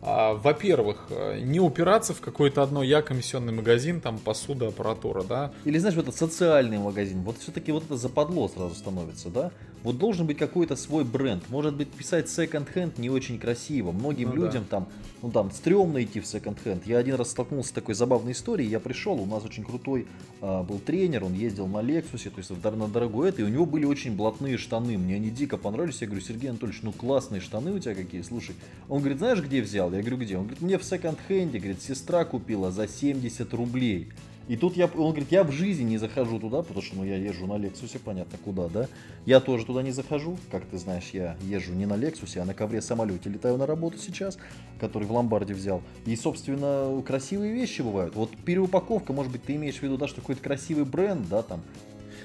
во-первых, 0.00 1.07
э, 1.11 1.40
не 1.40 1.59
упираться 1.59 2.14
в 2.14 2.21
какой-то 2.21 2.62
одно 2.62 2.83
я 2.83 3.02
комиссионный 3.02 3.52
магазин, 3.52 4.00
там 4.00 4.19
посуда, 4.19 4.69
аппаратура, 4.69 5.25
да. 5.25 5.52
Или 5.64 5.78
знаешь, 5.78 5.97
вот 5.97 6.07
этот 6.07 6.17
социальный 6.17 6.78
магазин, 6.78 7.23
вот 7.23 7.38
все-таки 7.38 7.73
вот 7.73 7.85
это 7.85 7.97
западло 7.97 8.49
сразу 8.49 8.75
становится, 8.76 9.28
да? 9.28 9.50
Вот 9.83 9.99
должен 9.99 10.26
быть 10.26 10.38
какой-то 10.38 10.76
свой 10.76 11.05
бренд. 11.05 11.49
Может 11.50 11.75
быть, 11.75 11.90
писать 11.90 12.26
second-hand 12.26 12.95
не 12.99 13.11
очень 13.11 13.38
красиво. 13.38 13.93
Многим 13.93 14.31
ну, 14.31 14.35
людям 14.37 14.64
да. 14.69 14.78
там, 14.78 14.88
ну 15.23 15.31
там, 15.31 15.50
стрёмно 15.52 16.02
идти 16.02 16.21
в 16.21 16.25
second-hand. 16.25 16.83
Я 16.85 16.99
один 16.99 17.14
раз 17.14 17.31
столкнулся 17.31 17.69
с 17.69 17.73
такой 17.73 17.95
забавной 17.95 18.33
историей. 18.33 18.69
Я 18.69 18.81
пришел, 18.81 19.21
у 19.21 19.26
нас 19.26 19.45
очень 19.45 19.64
крутой 19.64 20.07
а, 20.40 20.64
был 20.64 20.81
тренер, 20.81 21.25
он 21.25 21.35
ездил 21.35 21.69
на 21.69 21.81
Лексусе, 21.81 22.31
то 22.31 22.38
есть 22.38 22.50
на 22.50 22.88
дорогой 22.88 23.28
это, 23.28 23.43
и 23.43 23.45
у 23.45 23.49
него 23.49 23.67
были 23.67 23.85
очень 23.85 24.17
блатные 24.17 24.57
штаны. 24.57 24.99
Мне 24.99 25.14
они 25.17 25.31
дико 25.31 25.57
понравились. 25.57 26.00
Я 26.00 26.09
говорю, 26.09 26.25
Сергей 26.25 26.50
Анатольевич, 26.50 26.83
ну 26.83 26.93
классные 26.93 27.40
штаны 27.40 27.73
у 27.73 27.78
тебя 27.78 27.95
какие, 27.95 28.23
слушай. 28.23 28.57
Он 28.88 28.99
говорит, 28.99 29.19
знаешь, 29.19 29.40
где 29.40 29.62
взял? 29.62 29.88
Я 29.97 30.02
говорю, 30.02 30.18
где? 30.18 30.37
Он 30.37 30.45
говорит, 30.45 30.61
мне 30.61 30.78
в 30.78 30.85
секонд-хенде, 30.85 31.59
говорит, 31.59 31.83
сестра 31.83 32.25
купила 32.25 32.71
за 32.71 32.88
70 32.88 33.52
рублей. 33.54 34.09
И 34.49 34.57
тут 34.57 34.76
я, 34.76 34.87
он 34.87 35.11
говорит, 35.11 35.30
я 35.30 35.45
в 35.45 35.52
жизни 35.52 35.85
не 35.85 35.99
захожу 35.99 36.40
туда, 36.40 36.62
потому 36.62 36.80
что 36.80 36.97
ну, 36.97 37.04
я 37.04 37.16
езжу 37.16 37.47
на 37.47 37.59
Лексусе, 37.59 37.99
понятно 37.99 38.38
куда, 38.42 38.68
да. 38.68 38.88
Я 39.26 39.40
тоже 39.40 39.66
туда 39.66 39.83
не 39.83 39.90
захожу, 39.90 40.38
как 40.50 40.64
ты 40.64 40.78
знаешь, 40.78 41.11
я 41.12 41.37
езжу 41.42 41.75
не 41.75 41.85
на 41.85 41.97
Лексусе, 41.97 42.40
а 42.40 42.47
на 42.47 42.54
ковре 42.54 42.80
самолете 42.80 43.28
летаю 43.28 43.59
на 43.59 43.66
работу 43.66 43.99
сейчас, 43.99 44.38
который 44.80 45.04
в 45.04 45.12
ломбарде 45.12 45.52
взял. 45.52 45.83
И, 46.07 46.16
собственно, 46.16 47.02
красивые 47.07 47.52
вещи 47.52 47.83
бывают. 47.83 48.14
Вот 48.14 48.30
переупаковка, 48.38 49.12
может 49.12 49.30
быть, 49.30 49.45
ты 49.45 49.54
имеешь 49.57 49.76
в 49.76 49.83
виду, 49.83 49.99
да, 49.99 50.09
что 50.09 50.23
какой-то 50.23 50.42
красивый 50.42 50.87
бренд, 50.87 51.28
да, 51.28 51.42
там, 51.42 51.62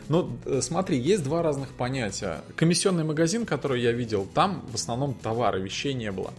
ну, 0.07 0.31
э, 0.45 0.61
смотри, 0.61 0.97
есть 0.97 1.23
два 1.23 1.41
разных 1.41 1.73
понятия. 1.73 2.41
Комиссионный 2.55 3.03
магазин, 3.03 3.45
который 3.45 3.81
я 3.81 3.91
видел, 3.91 4.25
там 4.33 4.63
в 4.71 4.75
основном 4.75 5.13
товары, 5.13 5.61
вещей 5.61 5.93
не 5.93 6.11
было. 6.11 6.33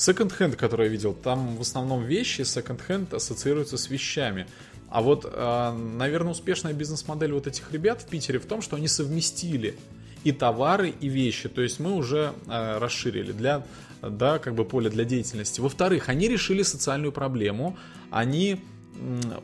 Секонд-хенд, 0.00 0.56
который 0.56 0.86
я 0.86 0.92
видел, 0.92 1.12
там 1.12 1.58
в 1.58 1.60
основном 1.60 2.02
вещи, 2.04 2.40
секонд-хенд 2.40 3.12
ассоциируются 3.12 3.76
с 3.76 3.90
вещами. 3.90 4.46
А 4.88 5.02
вот, 5.02 5.26
э, 5.30 5.72
наверное, 5.72 6.32
успешная 6.32 6.72
бизнес-модель 6.72 7.34
вот 7.34 7.46
этих 7.46 7.70
ребят 7.70 8.00
в 8.00 8.06
Питере 8.06 8.38
в 8.38 8.46
том, 8.46 8.62
что 8.62 8.76
они 8.76 8.88
совместили 8.88 9.76
и 10.24 10.32
товары, 10.32 10.88
и 10.88 11.08
вещи. 11.08 11.50
То 11.50 11.60
есть 11.60 11.80
мы 11.80 11.92
уже 11.92 12.32
э, 12.46 12.78
расширили 12.78 13.32
для, 13.32 13.62
да, 14.00 14.38
как 14.38 14.54
бы 14.54 14.64
поле 14.64 14.88
для 14.88 15.04
деятельности. 15.04 15.60
Во-вторых, 15.60 16.08
они 16.08 16.28
решили 16.28 16.62
социальную 16.62 17.12
проблему. 17.12 17.76
Они 18.10 18.62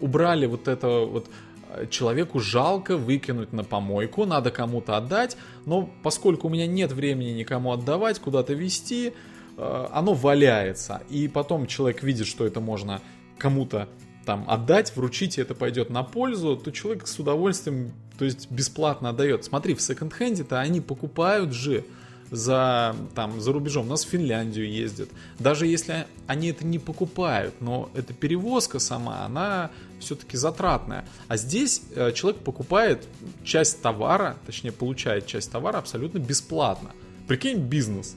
убрали 0.00 0.46
вот 0.46 0.68
это 0.68 0.88
вот 1.00 1.26
э, 1.68 1.86
человеку 1.90 2.40
жалко 2.40 2.96
выкинуть 2.96 3.52
на 3.52 3.62
помойку, 3.62 4.24
надо 4.24 4.50
кому-то 4.50 4.96
отдать, 4.96 5.36
но 5.66 5.90
поскольку 6.02 6.46
у 6.46 6.50
меня 6.50 6.66
нет 6.66 6.92
времени 6.92 7.32
никому 7.32 7.72
отдавать, 7.72 8.20
куда-то 8.20 8.54
вести, 8.54 9.12
оно 9.56 10.14
валяется. 10.14 11.02
И 11.08 11.28
потом 11.28 11.66
человек 11.66 12.02
видит, 12.02 12.26
что 12.26 12.46
это 12.46 12.60
можно 12.60 13.00
кому-то 13.38 13.88
там 14.24 14.44
отдать, 14.48 14.94
вручить, 14.96 15.38
и 15.38 15.40
это 15.40 15.54
пойдет 15.54 15.88
на 15.88 16.02
пользу, 16.02 16.56
то 16.56 16.72
человек 16.72 17.06
с 17.06 17.18
удовольствием, 17.18 17.92
то 18.18 18.24
есть 18.24 18.50
бесплатно 18.50 19.10
отдает. 19.10 19.44
Смотри, 19.44 19.74
в 19.74 19.80
секонд-хенде-то 19.80 20.60
они 20.60 20.80
покупают 20.80 21.52
же 21.52 21.84
за, 22.30 22.96
там, 23.14 23.40
за 23.40 23.52
рубежом. 23.52 23.86
У 23.86 23.90
нас 23.90 24.04
в 24.04 24.08
Финляндию 24.08 24.68
ездят. 24.68 25.08
Даже 25.38 25.66
если 25.66 26.06
они 26.26 26.48
это 26.48 26.66
не 26.66 26.78
покупают, 26.78 27.54
но 27.60 27.88
эта 27.94 28.12
перевозка 28.12 28.78
сама, 28.78 29.24
она 29.24 29.70
все-таки 30.00 30.36
затратная. 30.36 31.04
А 31.28 31.36
здесь 31.36 31.82
э, 31.94 32.12
человек 32.12 32.40
покупает 32.42 33.06
часть 33.44 33.80
товара, 33.80 34.36
точнее 34.44 34.72
получает 34.72 35.26
часть 35.26 35.50
товара 35.50 35.78
абсолютно 35.78 36.18
бесплатно. 36.18 36.90
Прикинь, 37.28 37.58
бизнес. 37.58 38.16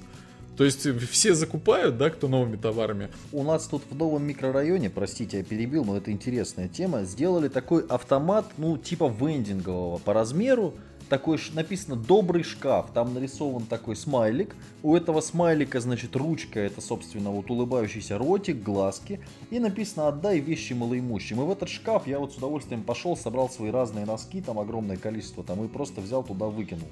То 0.60 0.66
есть 0.66 0.86
все 1.10 1.36
закупают, 1.36 1.98
да, 1.98 2.10
кто 2.10 2.28
новыми 2.28 2.58
товарами. 2.58 3.08
У 3.32 3.44
нас 3.44 3.66
тут 3.66 3.82
в 3.90 3.96
новом 3.96 4.28
микрорайоне, 4.28 4.90
простите, 4.90 5.38
я 5.38 5.44
перебил, 5.46 5.86
но 5.86 5.96
это 5.96 6.12
интересная 6.12 6.68
тема, 6.68 7.06
сделали 7.06 7.48
такой 7.48 7.86
автомат, 7.88 8.46
ну, 8.58 8.78
типа 8.78 9.08
вендингового 9.08 10.00
по 10.00 10.14
размеру, 10.14 10.74
такой 11.08 11.40
написано 11.54 11.96
добрый 11.96 12.44
шкаф, 12.44 12.88
там 12.94 13.14
нарисован 13.14 13.68
такой 13.68 13.96
смайлик, 13.96 14.54
у 14.84 14.98
этого 14.98 15.22
смайлика, 15.22 15.80
значит, 15.80 16.14
ручка, 16.18 16.60
это, 16.60 16.82
собственно, 16.82 17.30
вот 17.30 17.50
улыбающийся 17.50 18.18
ротик, 18.18 18.62
глазки, 18.62 19.22
и 19.52 19.60
написано 19.60 20.10
отдай 20.10 20.40
вещи 20.40 20.74
малоимущим. 20.74 21.40
И 21.40 21.46
в 21.46 21.52
этот 21.52 21.70
шкаф 21.70 22.06
я 22.06 22.20
вот 22.20 22.34
с 22.34 22.36
удовольствием 22.36 22.84
пошел, 22.84 23.16
собрал 23.16 23.50
свои 23.50 23.72
разные 23.72 24.06
носки, 24.06 24.42
там 24.42 24.60
огромное 24.60 24.98
количество, 24.98 25.42
там 25.42 25.64
и 25.64 25.70
просто 25.70 26.02
взял 26.02 26.22
туда, 26.22 26.48
выкинул. 26.48 26.90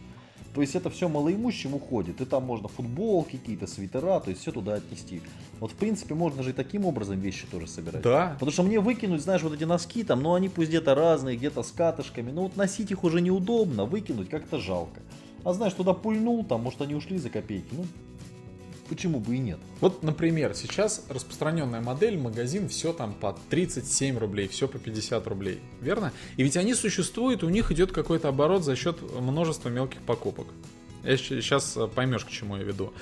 То 0.58 0.62
есть 0.62 0.76
это 0.76 0.90
все 0.90 1.08
малоимущим 1.08 1.76
уходит, 1.76 2.20
и 2.20 2.26
там 2.26 2.44
можно 2.44 2.68
футболки, 2.68 3.38
какие-то 3.38 3.68
свитера, 3.68 4.20
то 4.20 4.32
есть 4.32 4.42
все 4.42 4.52
туда 4.52 4.74
отнести. 4.74 5.22
Вот 5.60 5.70
в 5.72 5.76
принципе 5.76 6.16
можно 6.16 6.42
же 6.42 6.50
и 6.50 6.54
таким 6.54 6.84
образом 6.84 7.20
вещи 7.20 7.46
тоже 7.46 7.68
собирать. 7.68 8.02
Да. 8.02 8.32
Потому 8.34 8.52
что 8.52 8.64
мне 8.64 8.80
выкинуть, 8.80 9.22
знаешь, 9.22 9.44
вот 9.44 9.54
эти 9.54 9.66
носки 9.66 10.04
там, 10.04 10.24
ну 10.24 10.34
они 10.34 10.50
пусть 10.50 10.70
где-то 10.70 10.96
разные, 10.96 11.38
где-то 11.38 11.62
с 11.62 11.72
катышками, 11.72 12.32
но 12.32 12.42
вот 12.42 12.56
носить 12.56 12.90
их 12.90 13.04
уже 13.04 13.22
неудобно, 13.22 13.86
выкинуть 13.86 14.30
как-то 14.30 14.58
жалко. 14.58 15.00
А 15.44 15.54
знаешь, 15.54 15.74
туда 15.74 15.94
пульнул, 15.94 16.44
там, 16.44 16.64
может 16.64 16.82
они 16.82 16.96
ушли 16.96 17.20
за 17.20 17.30
копейки, 17.30 17.68
ну 17.74 17.86
почему 18.88 19.20
бы 19.20 19.36
и 19.36 19.40
нет? 19.40 19.60
Вот, 19.80 20.04
например, 20.04 20.54
сейчас 20.56 21.06
распространенная 21.10 21.82
модель, 21.82 22.18
магазин, 22.18 22.70
все 22.70 22.94
там 22.94 23.14
по 23.14 23.38
37 23.50 24.18
рублей, 24.18 24.48
все 24.48 24.68
по 24.68 24.80
50 24.80 25.28
рублей, 25.28 25.60
верно? 25.82 26.12
И 26.38 26.44
ведь 26.44 26.58
они 26.58 26.74
существуют, 26.74 27.44
у 27.44 27.50
них 27.50 27.72
идет 27.72 27.92
какой-то 27.92 28.30
оборот 28.30 28.64
за 28.64 28.76
счет 28.76 28.98
множества 29.20 29.70
мелких 29.70 30.02
покупок. 30.02 30.48
Сейчас 31.04 31.78
э, 31.78 31.88
поймешь, 31.88 32.26
к 32.26 32.30
чему 32.30 32.58
я 32.58 32.64
веду. 32.64 32.94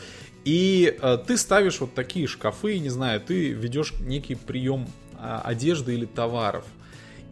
И 0.44 0.96
э, 1.02 1.18
ты 1.26 1.38
ставишь 1.38 1.80
вот 1.80 1.94
такие 1.94 2.28
шкафы, 2.28 2.78
не 2.78 2.90
знаю, 2.90 3.22
ты 3.22 3.50
ведешь 3.50 3.94
некий 4.00 4.36
прием 4.36 4.88
э, 5.18 5.40
одежды 5.44 5.94
или 5.94 6.06
товаров. 6.06 6.66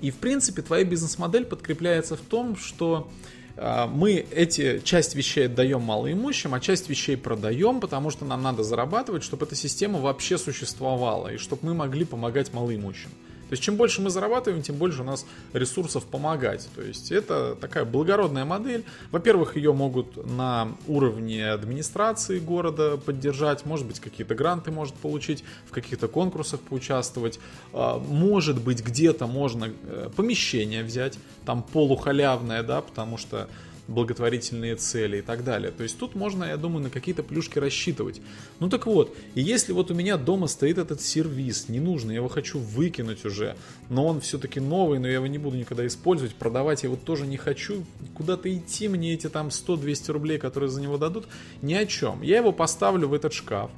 И, 0.01 0.11
в 0.11 0.15
принципе, 0.15 0.61
твоя 0.61 0.83
бизнес-модель 0.83 1.45
подкрепляется 1.45 2.17
в 2.17 2.21
том, 2.21 2.57
что 2.57 3.09
а, 3.09 3.13
мы 3.55 4.25
эти 4.31 4.79
часть 4.79 5.15
вещей 5.15 5.45
отдаем 5.45 5.81
малоимущим, 5.81 6.53
а 6.53 6.59
часть 6.59 6.89
вещей 6.89 7.15
продаем, 7.15 7.81
потому 7.81 8.09
что 8.09 8.25
нам 8.25 8.41
надо 8.41 8.63
зарабатывать, 8.63 9.23
чтобы 9.23 9.45
эта 9.45 9.55
система 9.55 9.99
вообще 9.99 10.37
существовала 10.37 11.33
и 11.33 11.37
чтобы 11.37 11.67
мы 11.67 11.73
могли 11.73 12.05
помогать 12.05 12.51
малоимущим. 12.53 13.09
То 13.53 13.55
есть 13.55 13.63
чем 13.65 13.75
больше 13.75 14.01
мы 14.01 14.09
зарабатываем, 14.09 14.63
тем 14.63 14.77
больше 14.77 15.01
у 15.01 15.03
нас 15.03 15.27
ресурсов 15.53 16.05
помогать. 16.05 16.67
То 16.75 16.81
есть 16.81 17.11
это 17.11 17.53
такая 17.53 17.85
благородная 17.85 18.45
модель. 18.45 18.83
Во-первых, 19.11 19.57
ее 19.57 19.73
могут 19.73 20.25
на 20.25 20.69
уровне 20.87 21.51
администрации 21.51 22.39
города 22.39 22.97
поддержать, 22.97 23.63
может 23.67 23.85
быть, 23.85 23.99
какие-то 23.99 24.33
гранты 24.33 24.71
может 24.71 24.95
получить, 24.95 25.43
в 25.67 25.71
каких-то 25.71 26.07
конкурсах 26.07 26.61
поучаствовать. 26.61 27.39
А, 27.73 27.99
может 27.99 28.59
быть, 28.59 28.83
где-то 28.83 29.27
можно 29.27 29.71
э, 29.83 30.09
помещение 30.15 30.83
взять, 30.83 31.19
там 31.45 31.61
полухалявное, 31.61 32.63
да, 32.63 32.81
потому 32.81 33.19
что 33.19 33.49
благотворительные 33.87 34.75
цели 34.75 35.17
и 35.17 35.21
так 35.21 35.43
далее. 35.43 35.71
То 35.71 35.83
есть 35.83 35.97
тут 35.97 36.15
можно, 36.15 36.45
я 36.45 36.57
думаю, 36.57 36.83
на 36.83 36.89
какие-то 36.89 37.23
плюшки 37.23 37.59
рассчитывать. 37.59 38.21
Ну 38.59 38.69
так 38.69 38.85
вот, 38.85 39.15
и 39.35 39.41
если 39.41 39.73
вот 39.73 39.91
у 39.91 39.93
меня 39.93 40.17
дома 40.17 40.47
стоит 40.47 40.77
этот 40.77 41.01
сервис, 41.01 41.69
не 41.69 41.79
нужно, 41.79 42.11
я 42.11 42.17
его 42.17 42.29
хочу 42.29 42.59
выкинуть 42.59 43.25
уже, 43.25 43.55
но 43.89 44.07
он 44.07 44.21
все-таки 44.21 44.59
новый, 44.59 44.99
но 44.99 45.07
я 45.07 45.15
его 45.15 45.27
не 45.27 45.37
буду 45.37 45.57
никогда 45.57 45.85
использовать, 45.85 46.35
продавать 46.35 46.83
я 46.83 46.89
его 46.89 46.97
тоже 46.97 47.27
не 47.27 47.37
хочу, 47.37 47.83
куда-то 48.15 48.53
идти 48.55 48.87
мне 48.87 49.13
эти 49.13 49.27
там 49.27 49.47
100-200 49.47 50.11
рублей, 50.11 50.37
которые 50.37 50.69
за 50.69 50.81
него 50.81 50.97
дадут, 50.97 51.25
ни 51.61 51.73
о 51.73 51.85
чем. 51.85 52.21
Я 52.21 52.37
его 52.37 52.51
поставлю 52.51 53.07
в 53.07 53.13
этот 53.13 53.33
шкаф. 53.33 53.69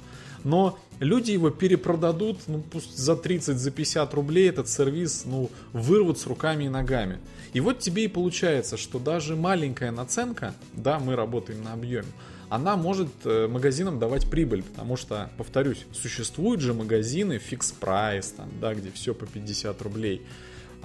Но 0.46 0.78
люди 1.00 1.32
его 1.32 1.50
перепродадут 1.50 2.38
ну, 2.46 2.62
за 2.94 3.16
30, 3.16 3.58
за 3.58 3.70
50 3.72 4.14
рублей 4.14 4.48
этот 4.48 4.68
сервис 4.68 5.24
ну, 5.26 5.50
вырвут 5.72 6.20
с 6.20 6.26
руками 6.28 6.64
и 6.64 6.68
ногами. 6.68 7.18
И 7.52 7.58
вот 7.58 7.80
тебе 7.80 8.04
и 8.04 8.08
получается, 8.08 8.76
что 8.76 9.00
даже 9.00 9.34
маленькая 9.34 9.90
наценка, 9.90 10.54
да, 10.72 11.00
мы 11.00 11.16
работаем 11.16 11.64
на 11.64 11.72
объеме, 11.72 12.06
она 12.48 12.76
может 12.76 13.08
э, 13.24 13.48
магазинам 13.48 13.98
давать 13.98 14.30
прибыль, 14.30 14.62
потому 14.62 14.96
что, 14.96 15.30
повторюсь, 15.36 15.84
существуют 15.92 16.60
же 16.60 16.74
магазины 16.74 17.38
фикс 17.38 17.72
прайс, 17.72 18.28
там, 18.28 18.48
да, 18.60 18.72
где 18.72 18.92
все 18.92 19.14
по 19.14 19.26
50 19.26 19.82
рублей. 19.82 20.22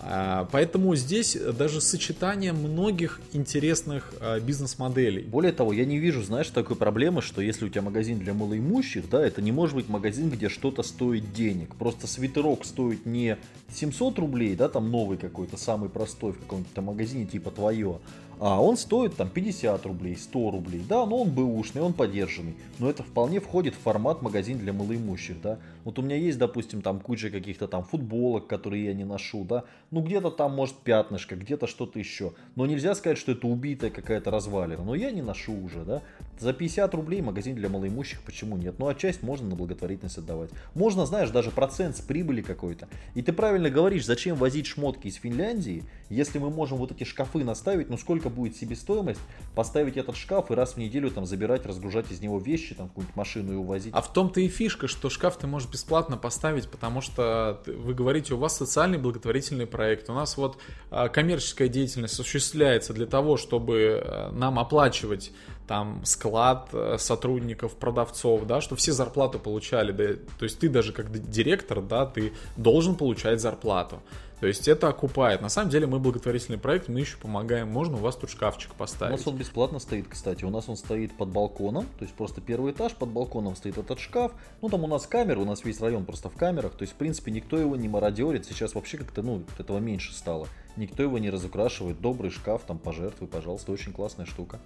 А, 0.03 0.47
поэтому 0.51 0.95
здесь 0.95 1.35
даже 1.35 1.79
сочетание 1.79 2.53
многих 2.53 3.21
интересных 3.33 4.13
а, 4.19 4.39
бизнес-моделей. 4.39 5.23
Более 5.23 5.51
того, 5.51 5.73
я 5.73 5.85
не 5.85 5.99
вижу, 5.99 6.23
знаешь, 6.23 6.47
такой 6.49 6.75
проблемы, 6.75 7.21
что 7.21 7.41
если 7.41 7.65
у 7.65 7.69
тебя 7.69 7.83
магазин 7.83 8.19
для 8.19 8.33
малоимущих, 8.33 9.09
да, 9.09 9.25
это 9.25 9.41
не 9.41 9.51
может 9.51 9.75
быть 9.75 9.89
магазин, 9.89 10.29
где 10.29 10.49
что-то 10.49 10.81
стоит 10.81 11.33
денег. 11.33 11.75
Просто 11.75 12.07
свитерок 12.07 12.65
стоит 12.65 13.05
не 13.05 13.37
700 13.73 14.17
рублей, 14.19 14.55
да, 14.55 14.69
там 14.69 14.89
новый 14.89 15.17
какой-то, 15.17 15.57
самый 15.57 15.89
простой 15.89 16.33
в 16.33 16.39
каком-то 16.39 16.81
магазине 16.81 17.25
типа 17.25 17.51
твое, 17.51 17.99
А 18.39 18.59
он 18.61 18.77
стоит 18.77 19.15
там 19.15 19.29
50 19.29 19.85
рублей, 19.85 20.17
100 20.17 20.51
рублей, 20.51 20.83
да, 20.87 21.05
но 21.05 21.21
он 21.21 21.29
бэушный, 21.29 21.81
он 21.81 21.93
подержанный. 21.93 22.55
Но 22.79 22.89
это 22.89 23.03
вполне 23.03 23.39
входит 23.39 23.75
в 23.75 23.79
формат 23.79 24.23
магазин 24.23 24.57
для 24.57 24.73
малоимущих, 24.73 25.39
да. 25.41 25.59
Вот 25.83 25.99
у 25.99 26.01
меня 26.01 26.15
есть, 26.15 26.37
допустим, 26.37 26.81
там 26.81 26.99
куча 26.99 27.29
каких-то 27.29 27.67
там 27.67 27.83
футболок, 27.83 28.47
которые 28.47 28.85
я 28.85 28.93
не 28.93 29.03
ношу, 29.03 29.43
да. 29.43 29.63
Ну 29.91 30.01
где-то 30.01 30.31
там 30.31 30.55
может 30.55 30.75
пятнышко, 30.77 31.35
где-то 31.35 31.67
что-то 31.67 31.99
еще. 31.99 32.33
Но 32.55 32.65
нельзя 32.65 32.95
сказать, 32.95 33.17
что 33.17 33.31
это 33.31 33.47
убитая 33.47 33.91
какая-то 33.91 34.31
развалина. 34.31 34.83
Но 34.83 34.95
я 34.95 35.11
не 35.11 35.21
ношу 35.21 35.53
уже, 35.53 35.83
да. 35.83 36.01
За 36.39 36.53
50 36.53 36.93
рублей 36.93 37.21
магазин 37.21 37.55
для 37.55 37.69
малоимущих, 37.69 38.21
почему 38.21 38.57
нет? 38.57 38.75
Ну 38.79 38.87
а 38.87 38.95
часть 38.95 39.23
можно 39.23 39.49
на 39.49 39.55
благотворительность 39.55 40.17
отдавать. 40.17 40.51
Можно, 40.75 41.05
знаешь, 41.05 41.29
даже 41.29 41.51
процент 41.51 41.97
с 41.97 42.01
прибыли 42.01 42.41
какой-то. 42.41 42.87
И 43.15 43.21
ты 43.21 43.33
правильно 43.33 43.69
говоришь, 43.69 44.05
зачем 44.05 44.35
возить 44.35 44.67
шмотки 44.67 45.07
из 45.07 45.15
Финляндии, 45.15 45.83
если 46.09 46.39
мы 46.39 46.49
можем 46.49 46.77
вот 46.77 46.91
эти 46.91 47.03
шкафы 47.03 47.43
наставить, 47.43 47.89
ну 47.89 47.97
сколько 47.97 48.29
будет 48.29 48.55
себестоимость, 48.55 49.21
поставить 49.55 49.97
этот 49.97 50.15
шкаф 50.15 50.51
и 50.51 50.55
раз 50.55 50.73
в 50.73 50.77
неделю 50.77 51.09
там 51.09 51.25
забирать, 51.25 51.65
разгружать 51.65 52.11
из 52.11 52.21
него 52.21 52.39
вещи, 52.39 52.75
там 52.75 52.89
какую-нибудь 52.89 53.15
машину 53.15 53.53
и 53.53 53.55
увозить. 53.55 53.93
А 53.93 54.01
в 54.01 54.11
том-то 54.11 54.41
и 54.41 54.47
фишка, 54.47 54.87
что 54.87 55.09
шкаф 55.09 55.37
ты 55.37 55.47
можешь 55.47 55.69
бесплатно 55.71 56.17
поставить, 56.17 56.69
потому 56.69 57.01
что 57.01 57.61
вы 57.65 57.93
говорите, 57.93 58.33
у 58.33 58.37
вас 58.37 58.57
социальный 58.57 58.97
благотворительный 58.97 59.65
проект, 59.65 60.09
у 60.09 60.13
нас 60.13 60.37
вот 60.37 60.57
а, 60.89 61.09
коммерческая 61.09 61.67
деятельность 61.67 62.13
осуществляется 62.13 62.93
для 62.93 63.05
того, 63.05 63.37
чтобы 63.37 64.01
э, 64.03 64.31
нам 64.31 64.59
оплачивать 64.59 65.31
там 65.67 66.01
склад 66.03 66.69
э, 66.73 66.97
сотрудников, 66.99 67.75
продавцов, 67.75 68.45
да, 68.45 68.59
что 68.59 68.75
все 68.75 68.91
зарплату 68.91 69.39
получали, 69.39 69.91
да, 69.91 70.15
то 70.37 70.43
есть 70.43 70.59
ты 70.59 70.67
даже 70.67 70.91
как 70.91 71.09
директор, 71.29 71.81
да, 71.81 72.05
ты 72.05 72.33
должен 72.57 72.95
получать 72.95 73.39
зарплату. 73.39 74.01
То 74.41 74.47
есть 74.47 74.67
это 74.67 74.89
окупает. 74.89 75.39
На 75.41 75.49
самом 75.49 75.69
деле 75.69 75.85
мы 75.85 75.99
благотворительный 75.99 76.57
проект, 76.57 76.87
мы 76.87 76.99
еще 76.99 77.15
помогаем. 77.17 77.69
Можно 77.69 77.97
у 77.97 77.99
вас 77.99 78.15
тут 78.15 78.31
шкафчик 78.31 78.73
поставить. 78.73 79.13
У 79.13 79.17
нас 79.17 79.27
он 79.27 79.37
бесплатно 79.37 79.77
стоит, 79.77 80.07
кстати. 80.09 80.43
У 80.43 80.49
нас 80.49 80.67
он 80.67 80.77
стоит 80.77 81.15
под 81.15 81.29
балконом, 81.29 81.85
то 81.99 82.03
есть 82.03 82.15
просто 82.15 82.41
первый 82.41 82.71
этаж, 82.71 82.95
под 82.95 83.09
балконом 83.09 83.55
стоит 83.55 83.77
этот 83.77 83.99
шкаф. 83.99 84.31
Ну 84.63 84.69
там 84.69 84.83
у 84.83 84.87
нас 84.87 85.05
камеры, 85.05 85.41
у 85.41 85.45
нас 85.45 85.63
весь 85.63 85.79
район 85.79 86.05
просто 86.05 86.29
в 86.29 86.33
камерах. 86.33 86.73
То 86.73 86.81
есть 86.81 86.93
в 86.93 86.95
принципе 86.95 87.29
никто 87.29 87.55
его 87.55 87.75
не 87.75 87.87
мародерит. 87.87 88.47
Сейчас 88.47 88.73
вообще 88.73 88.97
как-то, 88.97 89.21
ну, 89.21 89.43
этого 89.59 89.77
меньше 89.77 90.11
стало. 90.11 90.47
Никто 90.75 91.03
его 91.03 91.19
не 91.19 91.29
разукрашивает. 91.29 92.01
Добрый 92.01 92.31
шкаф, 92.31 92.63
там 92.65 92.79
пожертвуй, 92.79 93.27
пожалуйста. 93.27 93.71
Очень 93.71 93.93
классная 93.93 94.25
штука. 94.25 94.59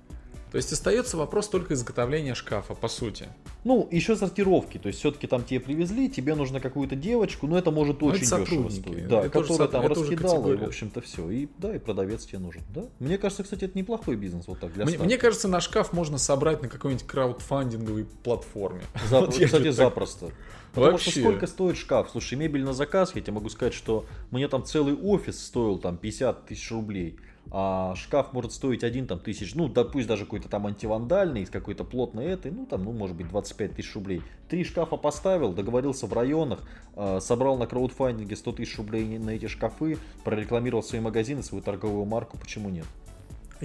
То 0.52 0.58
есть 0.58 0.72
остается 0.72 1.18
вопрос 1.18 1.50
только 1.50 1.74
изготовления 1.74 2.34
шкафа, 2.34 2.76
по 2.76 2.88
сути. 2.88 3.28
Ну, 3.64 3.88
еще 3.92 4.16
сортировки. 4.16 4.78
То 4.78 4.88
есть 4.88 5.00
все-таки 5.00 5.28
там 5.28 5.44
тебе 5.44 5.60
привезли, 5.60 6.10
тебе 6.10 6.36
нужно 6.36 6.60
какую-то 6.60 6.96
девочку, 6.96 7.48
но 7.48 7.58
это 7.58 7.72
может 7.72 8.00
но 8.02 8.08
ну, 8.08 8.14
очень 8.14 8.26
это 8.26 8.40
дешево 8.40 8.70
стоить. 8.70 9.08
Да, 9.08 9.22
это 9.22 9.30
которая 9.30 9.68
там 9.68 9.88
раскидала, 9.88 10.54
и, 10.54 10.56
в 10.56 10.64
общем-то, 10.64 11.02
все. 11.02 11.30
И 11.30 11.50
да, 11.58 11.76
и 11.76 11.80
продавец 11.80 12.26
тебе 12.26 12.40
нужен. 12.40 12.62
Да? 12.74 12.84
Мне 13.00 13.18
кажется, 13.18 13.44
кстати, 13.44 13.66
это 13.66 13.78
неплохой 13.78 14.16
бизнес 14.16 14.48
вот 14.48 14.60
так 14.60 14.74
для 14.74 14.86
мне, 14.86 14.98
мне 14.98 15.18
кажется, 15.18 15.48
на 15.48 15.60
шкаф 15.60 15.94
можно 15.94 16.18
собрать 16.18 16.62
на 16.62 16.70
какой-нибудь 16.70 17.06
краудфандинговой 17.06 18.06
платформе. 18.24 18.84
За, 19.10 19.22
вот 19.22 19.34
кстати, 19.34 19.72
запросто. 19.72 20.32
Потому 20.76 20.92
Вообще. 20.92 21.12
что 21.12 21.20
сколько 21.22 21.48
стоит 21.48 21.78
шкаф? 21.78 22.10
Слушай, 22.12 22.38
мебель 22.38 22.64
на 22.64 22.74
заказ, 22.74 23.14
я 23.16 23.22
тебе 23.22 23.34
могу 23.34 23.50
сказать, 23.50 23.74
что 23.74 24.06
мне 24.30 24.48
там 24.50 24.66
целый 24.66 24.94
офис 24.94 25.44
стоил 25.44 25.80
там 25.80 25.98
50 25.98 26.48
тысяч 26.48 26.70
рублей 26.72 27.18
а 27.58 27.96
шкаф 27.96 28.34
может 28.34 28.52
стоить 28.52 28.84
один 28.84 29.08
там 29.08 29.18
тысяч, 29.18 29.56
ну, 29.56 29.70
да, 29.70 29.86
пусть 29.86 30.10
даже 30.10 30.26
какой-то 30.26 30.50
там 30.50 30.68
антивандальный, 30.68 31.46
какой-то 31.46 31.86
плотной 31.86 32.26
этой, 32.26 32.52
ну, 32.52 32.66
там, 32.66 32.84
ну, 32.84 32.92
может 32.92 33.16
быть, 33.16 33.30
25 33.30 33.78
тысяч 33.78 33.96
рублей. 33.96 34.22
Три 34.50 34.66
шкафа 34.66 34.98
поставил, 34.98 35.54
договорился 35.54 36.06
в 36.06 36.12
районах, 36.12 36.60
э, 36.98 37.20
собрал 37.22 37.58
на 37.58 37.66
краудфандинге 37.66 38.36
100 38.36 38.52
тысяч 38.52 38.78
рублей 38.78 39.18
на 39.20 39.30
эти 39.30 39.48
шкафы, 39.48 39.98
прорекламировал 40.26 40.84
свои 40.84 41.00
магазины, 41.00 41.44
свою 41.44 41.64
торговую 41.64 42.04
марку, 42.04 42.38
почему 42.38 42.68
нет? 42.68 42.88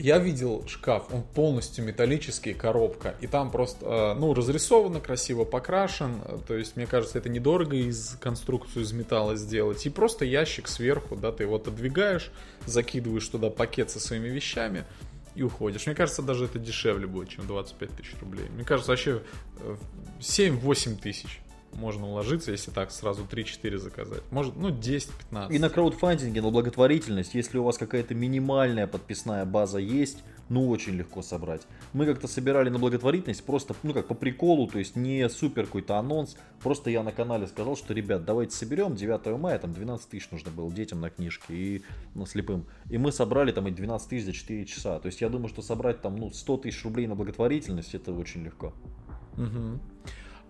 Я 0.01 0.19
видел 0.19 0.65
шкаф, 0.67 1.13
он 1.13 1.23
полностью 1.23 1.85
металлический, 1.85 2.55
коробка, 2.55 3.15
и 3.21 3.27
там 3.27 3.51
просто, 3.51 3.85
э, 3.85 4.15
ну, 4.19 4.33
разрисовано, 4.33 4.99
красиво 4.99 5.45
покрашен, 5.45 6.23
то 6.47 6.57
есть, 6.57 6.77
мне 6.77 6.87
кажется, 6.87 7.19
это 7.19 7.29
недорого 7.29 7.77
из 7.77 8.17
конструкцию 8.21 8.85
из 8.85 8.93
металла 8.93 9.37
сделать, 9.37 9.85
и 9.85 9.91
просто 9.91 10.25
ящик 10.25 10.69
сверху, 10.69 11.17
да, 11.17 11.33
ты 11.33 11.43
его 11.43 11.57
отодвигаешь, 11.57 12.33
закидываешь 12.65 13.29
туда 13.29 13.51
пакет 13.51 13.91
со 13.91 14.01
своими 14.01 14.29
вещами 14.29 14.85
и 15.35 15.43
уходишь. 15.43 15.87
Мне 15.87 15.95
кажется, 15.95 16.23
даже 16.23 16.47
это 16.47 16.59
дешевле 16.59 17.07
будет, 17.07 17.29
чем 17.29 17.47
25 17.47 17.91
тысяч 17.91 18.15
рублей. 18.21 18.49
Мне 18.49 18.65
кажется, 18.65 18.93
вообще 18.93 19.23
7-8 20.21 20.95
э, 20.95 20.97
тысяч 20.97 21.41
можно 21.73 22.09
уложиться, 22.09 22.51
если 22.53 22.71
так 22.71 22.91
сразу 22.91 23.25
3-4 23.25 23.79
заказать. 23.79 24.23
Может, 24.31 24.57
ну, 24.57 24.71
10-15. 24.71 25.53
И 25.53 25.59
на 25.59 25.69
краудфандинге, 25.69 26.43
на 26.43 26.51
благотворительность, 26.51 27.35
если 27.35 27.59
у 27.59 27.65
вас 27.65 27.79
какая-то 27.79 28.15
минимальная 28.15 28.87
подписная 28.87 29.45
база 29.45 29.79
есть, 29.79 30.19
ну, 30.49 30.69
очень 30.69 30.95
легко 30.95 31.23
собрать. 31.23 31.63
Мы 31.93 32.07
как-то 32.07 32.27
собирали 32.27 32.69
на 32.71 32.79
благотворительность 32.79 33.45
просто, 33.45 33.75
ну, 33.85 33.95
как 33.95 34.09
по 34.09 34.15
приколу, 34.15 34.67
то 34.67 34.79
есть 34.79 34.97
не 34.97 35.29
супер 35.29 35.67
какой-то 35.67 35.97
анонс. 35.97 36.37
Просто 36.61 36.91
я 36.91 37.05
на 37.05 37.13
канале 37.13 37.47
сказал, 37.47 37.77
что, 37.77 37.95
ребят, 37.95 38.25
давайте 38.25 38.57
соберем 38.57 38.97
9 38.97 39.39
мая, 39.39 39.59
там 39.59 39.73
12 39.73 40.09
тысяч 40.09 40.31
нужно 40.33 40.51
было 40.51 40.71
детям 40.73 41.01
на 41.01 41.09
книжке 41.09 41.55
и 41.55 41.83
ну, 42.15 42.27
слепым. 42.27 42.67
И 42.91 42.99
мы 42.99 43.13
собрали 43.13 43.53
там 43.53 43.69
и 43.69 43.71
12 43.71 44.09
тысяч 44.09 44.25
за 44.25 44.33
4 44.33 44.65
часа. 44.67 44.99
То 44.99 45.07
есть 45.07 45.21
я 45.21 45.29
думаю, 45.29 45.49
что 45.49 45.63
собрать 45.63 46.03
там, 46.03 46.17
ну, 46.17 46.31
100 46.31 46.57
тысяч 46.59 46.83
рублей 46.85 47.07
на 47.07 47.15
благотворительность, 47.15 47.95
это 47.95 48.13
очень 48.13 48.45
легко. 48.45 48.75
Угу. 49.37 49.79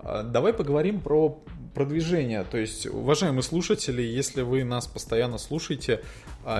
А, 0.02 0.22
давай 0.22 0.52
поговорим 0.52 1.00
про 1.00 1.42
продвижение. 1.74 2.44
То 2.44 2.58
есть, 2.58 2.86
уважаемые 2.86 3.42
слушатели, 3.42 4.02
если 4.02 4.42
вы 4.42 4.64
нас 4.64 4.86
постоянно 4.86 5.38
слушаете, 5.38 6.02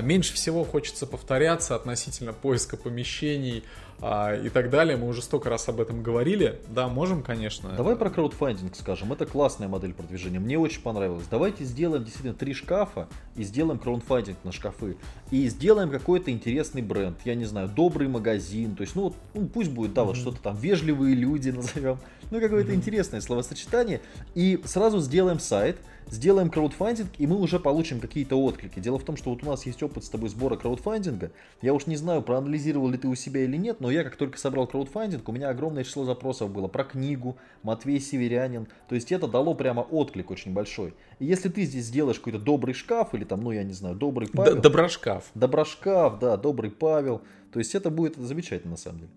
меньше 0.02 0.34
всего 0.34 0.64
хочется 0.64 1.06
повторяться 1.06 1.75
относительно 1.75 2.32
поиска 2.32 2.76
помещений 2.76 3.64
а, 4.02 4.34
и 4.34 4.49
так 4.49 4.70
далее. 4.70 4.96
Мы 4.96 5.08
уже 5.08 5.20
столько 5.20 5.50
раз 5.50 5.68
об 5.68 5.80
этом 5.80 6.02
говорили. 6.02 6.58
Да, 6.69 6.88
можем, 6.88 7.23
конечно. 7.23 7.71
Давай 7.76 7.97
про 7.97 8.10
краудфандинг 8.10 8.75
скажем. 8.75 9.12
Это 9.12 9.26
классная 9.26 9.69
модель 9.69 9.93
продвижения. 9.93 10.38
Мне 10.38 10.58
очень 10.58 10.80
понравилось. 10.80 11.26
Давайте 11.30 11.64
сделаем 11.64 12.04
действительно 12.04 12.34
три 12.34 12.54
шкафа 12.54 13.08
и 13.36 13.43
сделаем 13.43 13.78
краудфандинг 13.78 14.38
на 14.45 14.52
шкафы. 14.52 14.97
И 15.30 15.49
сделаем 15.49 15.90
какой-то 15.90 16.30
интересный 16.30 16.82
бренд. 16.82 17.19
Я 17.25 17.34
не 17.34 17.45
знаю, 17.45 17.69
добрый 17.69 18.08
магазин. 18.08 18.75
То 18.75 18.82
есть, 18.82 18.97
ну, 18.97 19.02
вот, 19.02 19.14
ну 19.34 19.47
пусть 19.47 19.71
будет, 19.71 19.93
да, 19.93 20.02
mm-hmm. 20.02 20.06
вот 20.06 20.16
что-то 20.16 20.40
там, 20.40 20.56
вежливые 20.56 21.14
люди 21.14 21.50
назовем. 21.54 21.99
Ну, 22.30 22.40
какое-то 22.40 22.73
mm-hmm. 22.73 22.76
интересное 22.76 23.21
словосочетание. 23.21 24.00
И 24.34 24.60
сразу 24.64 25.00
сделаем 25.00 25.40
сайт, 25.40 25.76
сделаем 26.10 26.50
краудфандинг, 26.50 27.10
и 27.18 27.26
мы 27.26 27.36
уже 27.36 27.58
получим 27.58 28.00
какие-то 28.00 28.36
отклики. 28.36 28.80
Дело 28.80 28.99
в 28.99 29.04
том, 29.04 29.16
что 29.16 29.30
вот 29.30 29.42
у 29.42 29.46
нас 29.46 29.66
есть 29.66 29.82
опыт 29.82 30.04
с 30.04 30.08
тобой 30.08 30.28
сбора 30.28 30.56
краудфандинга. 30.56 31.30
Я 31.62 31.75
уж 31.75 31.86
не 31.86 31.96
знаю, 31.96 32.23
проанализировал 32.23 32.88
ли 32.88 32.99
ты 32.99 33.08
у 33.08 33.14
себя 33.14 33.44
или 33.44 33.56
нет, 33.56 33.80
но 33.80 33.90
я 33.90 34.04
как 34.04 34.16
только 34.16 34.38
собрал 34.38 34.66
краудфандинг, 34.66 35.28
у 35.28 35.32
меня 35.32 35.49
огромное 35.49 35.84
число 35.84 36.04
запросов 36.04 36.50
было 36.50 36.68
про 36.68 36.84
книгу, 36.84 37.36
Матвей 37.62 38.00
Северянин. 38.00 38.66
То 38.88 38.94
есть 38.94 39.12
это 39.12 39.26
дало 39.28 39.54
прямо 39.54 39.80
отклик 39.80 40.30
очень 40.30 40.52
большой. 40.52 40.94
И 41.18 41.26
если 41.26 41.49
ты 41.49 41.62
здесь 41.64 41.84
сделаешь 41.84 42.18
какой-то 42.18 42.38
добрый 42.38 42.75
шкаф, 42.75 43.14
или 43.14 43.25
там, 43.25 43.42
ну 43.42 43.52
я 43.52 43.62
не 43.62 43.73
знаю, 43.73 43.94
добрый 43.94 44.28
Павел. 44.28 44.60
Доброшкаф. 44.60 45.30
Доброшкаф, 45.34 46.18
да, 46.18 46.36
добрый 46.36 46.70
Павел. 46.70 47.23
То 47.52 47.58
есть 47.58 47.75
это 47.75 47.90
будет 47.90 48.16
замечательно 48.16 48.73
на 48.73 48.76
самом 48.76 49.00
деле. 49.00 49.10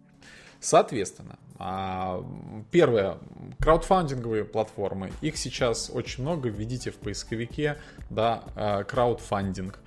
Соответственно, 0.63 1.37
а, 1.59 2.23
первое, 2.71 3.17
краудфандинговые 3.59 4.45
платформы, 4.45 5.11
их 5.19 5.35
сейчас 5.35 5.91
очень 5.93 6.23
много, 6.23 6.47
введите 6.47 6.89
в 6.89 6.95
поисковике, 6.95 7.77
да, 8.09 8.45
а, 8.55 8.83
краудфандинг. 8.85 9.77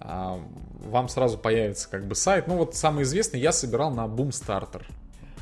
А, 0.00 0.40
вам 0.80 1.08
сразу 1.08 1.38
появится 1.38 1.88
как 1.88 2.04
бы 2.06 2.16
сайт. 2.16 2.48
Ну 2.48 2.56
вот 2.56 2.74
самый 2.74 3.04
известный 3.04 3.38
я 3.38 3.52
собирал 3.52 3.92
на 3.92 4.06
Boomstarter. 4.06 4.82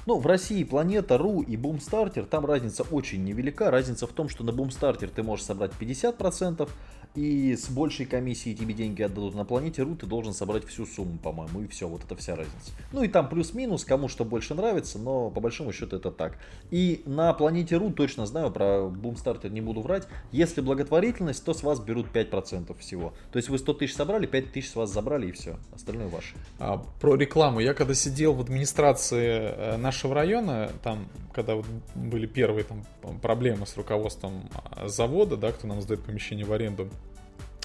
Ну, 0.05 0.19
в 0.19 0.27
России 0.27 0.65
Планета.ру 0.65 1.43
и 1.43 1.57
Boomstarter, 1.57 2.27
там 2.27 2.45
разница 2.45 2.83
очень 2.83 3.23
невелика. 3.23 3.71
Разница 3.71 4.09
в 4.09 4.13
том, 4.13 4.29
что 4.29 4.43
на 4.43 4.51
Boomstarter 4.51 5.09
ты 5.09 5.23
можешь 5.23 5.45
собрать 5.45 5.71
50%, 5.79 6.69
и 7.15 7.57
с 7.57 7.69
большей 7.69 8.07
комиссией 8.07 8.57
тебе 8.57 8.73
деньги 8.73 9.03
отдадут 9.03 9.35
на 9.35 9.45
планете 9.45 9.83
Ру, 9.83 9.95
ты 9.97 10.07
должен 10.07 10.33
собрать 10.33 10.65
всю 10.65 10.87
сумму, 10.87 11.19
по-моему, 11.19 11.63
и 11.63 11.67
все, 11.67 11.87
вот 11.87 12.05
это 12.05 12.17
вся 12.17 12.37
разница. 12.37 12.73
Ну 12.93 13.03
и 13.03 13.09
там 13.09 13.29
плюс-минус, 13.29 13.85
кому 13.85 14.09
что 14.09 14.25
больше 14.25 14.55
нравится, 14.55 14.99
но 14.99 15.31
по 15.31 15.41
большому 15.41 15.73
счету 15.73 15.97
это 15.97 16.11
так. 16.11 16.39
И 16.71 17.03
на 17.05 17.33
планете 17.35 17.77
Ру 17.77 17.91
точно 17.91 18.25
знаю, 18.27 18.51
про 18.51 18.87
Boomstarter 18.89 19.51
не 19.51 19.61
буду 19.61 19.83
врать, 19.83 20.09
если 20.31 20.61
благотворительность, 20.61 21.45
то 21.45 21.53
с 21.53 21.63
вас 21.63 21.81
берут 21.81 22.07
5% 22.13 22.79
всего. 22.79 23.13
То 23.31 23.37
есть 23.37 23.49
вы 23.49 23.59
100 23.59 23.75
тысяч 23.75 23.95
собрали, 23.95 24.27
5 24.27 24.53
тысяч 24.53 24.71
с 24.71 24.77
вас 24.77 24.91
забрали 24.91 25.29
и 25.29 25.33
все, 25.33 25.59
остальное 25.75 26.09
ваше. 26.09 26.35
А, 26.59 26.79
про 27.01 27.17
рекламу. 27.17 27.61
Я 27.61 27.75
когда 27.75 27.95
сидел 27.95 28.33
в 28.33 28.41
администрации 28.41 29.53
э, 29.55 29.77
нашего 29.93 30.15
района, 30.15 30.71
там, 30.83 31.07
когда 31.35 31.55
вот 31.55 31.67
были 31.95 32.27
первые 32.27 32.65
там 32.65 32.83
проблемы 33.21 33.67
с 33.67 33.77
руководством 33.77 34.49
а, 34.55 34.89
завода, 34.89 35.37
да, 35.37 35.53
кто 35.53 35.67
нам 35.67 35.83
сдает 35.83 36.03
помещение 36.03 36.47
в 36.47 36.53
аренду, 36.53 36.89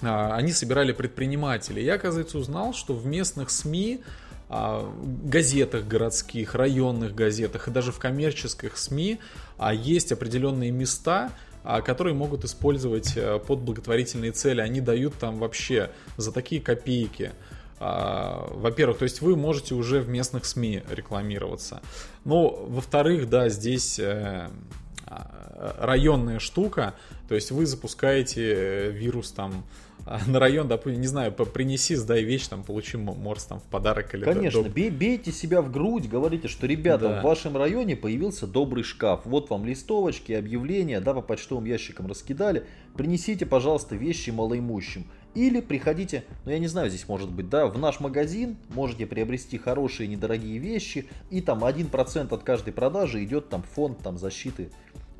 а, 0.02 0.36
они 0.36 0.52
собирали 0.52 0.92
предпринимателей. 0.92 1.82
Я, 1.82 1.94
оказывается, 1.94 2.36
узнал, 2.36 2.74
что 2.74 2.92
в 2.92 3.06
местных 3.06 3.48
СМИ 3.48 4.00
а, 4.50 4.94
газетах 5.24 5.86
городских, 5.86 6.54
районных 6.54 7.14
газетах 7.14 7.68
и 7.68 7.70
даже 7.70 7.92
в 7.92 7.98
коммерческих 7.98 8.76
СМИ 8.76 9.18
есть 9.72 10.12
определенные 10.12 10.70
места, 10.70 11.30
которые 11.84 12.14
могут 12.14 12.44
использовать 12.44 13.14
э, 13.16 13.40
под 13.40 13.58
благотворительные 13.58 14.30
цели. 14.30 14.60
Они 14.60 14.80
дают 14.80 15.14
там 15.18 15.38
вообще 15.38 15.90
за 16.16 16.32
такие 16.32 16.62
копейки 16.62 17.32
во-первых, 17.80 18.98
то 18.98 19.04
есть 19.04 19.20
вы 19.20 19.36
можете 19.36 19.74
уже 19.74 20.00
в 20.00 20.08
местных 20.08 20.44
СМИ 20.44 20.82
рекламироваться. 20.90 21.80
Но, 22.24 22.48
во-вторых, 22.48 23.28
да, 23.28 23.48
здесь 23.48 23.98
э, 23.98 24.48
а, 25.06 25.76
районная 25.80 26.38
штука, 26.38 26.94
то 27.28 27.34
есть 27.34 27.50
вы 27.50 27.66
запускаете 27.66 28.54
э, 28.54 28.90
вирус 28.90 29.32
там 29.32 29.64
а, 30.06 30.20
на 30.26 30.38
район, 30.38 30.68
допустим, 30.68 31.00
не 31.00 31.06
знаю, 31.06 31.32
принеси, 31.32 31.94
сдай 31.94 32.22
вещь, 32.22 32.46
там, 32.48 32.62
получи 32.62 32.96
морс 32.96 33.44
там 33.44 33.60
в 33.60 33.64
подарок 33.64 34.14
или 34.14 34.24
Конечно, 34.24 34.62
доб... 34.62 34.72
бейте 34.72 35.32
себя 35.32 35.62
в 35.62 35.70
грудь, 35.70 36.08
говорите, 36.08 36.48
что, 36.48 36.66
ребята, 36.66 37.08
да. 37.08 37.20
в 37.20 37.24
вашем 37.24 37.56
районе 37.56 37.96
появился 37.96 38.46
добрый 38.46 38.84
шкаф, 38.84 39.22
вот 39.24 39.50
вам 39.50 39.64
листовочки, 39.64 40.32
объявления, 40.32 41.00
да, 41.00 41.14
по 41.14 41.22
почтовым 41.22 41.64
ящикам 41.64 42.06
раскидали, 42.06 42.64
принесите, 42.96 43.46
пожалуйста, 43.46 43.96
вещи 43.96 44.30
малоимущим. 44.30 45.06
Или 45.34 45.60
приходите, 45.60 46.24
ну 46.44 46.50
я 46.50 46.58
не 46.58 46.66
знаю, 46.66 46.88
здесь 46.88 47.06
может 47.08 47.30
быть, 47.30 47.48
да, 47.48 47.66
в 47.66 47.78
наш 47.78 48.00
магазин 48.00 48.56
можете 48.70 49.06
приобрести 49.06 49.58
хорошие 49.58 50.08
недорогие 50.08 50.58
вещи, 50.58 51.06
и 51.30 51.40
там 51.40 51.64
1% 51.64 52.34
от 52.34 52.42
каждой 52.42 52.72
продажи 52.72 53.22
идет 53.22 53.48
там 53.48 53.62
фонд 53.62 53.98
там 54.02 54.18
защиты 54.18 54.70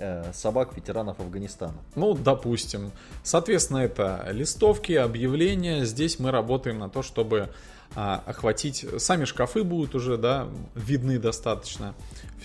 Э, 0.01 0.31
собак 0.33 0.77
ветеранов 0.77 1.19
Афганистана. 1.19 1.75
Ну, 1.97 2.15
допустим. 2.15 2.93
Соответственно, 3.25 3.79
это 3.79 4.29
листовки, 4.31 4.93
объявления. 4.93 5.85
Здесь 5.85 6.21
мы 6.21 6.31
работаем 6.31 6.79
на 6.79 6.89
то, 6.89 7.03
чтобы 7.03 7.49
а, 7.97 8.23
охватить... 8.25 8.87
Сами 8.99 9.25
шкафы 9.25 9.65
будут 9.65 9.97
уже, 9.97 10.17
да, 10.17 10.47
видны 10.77 11.19
достаточно. 11.19 11.97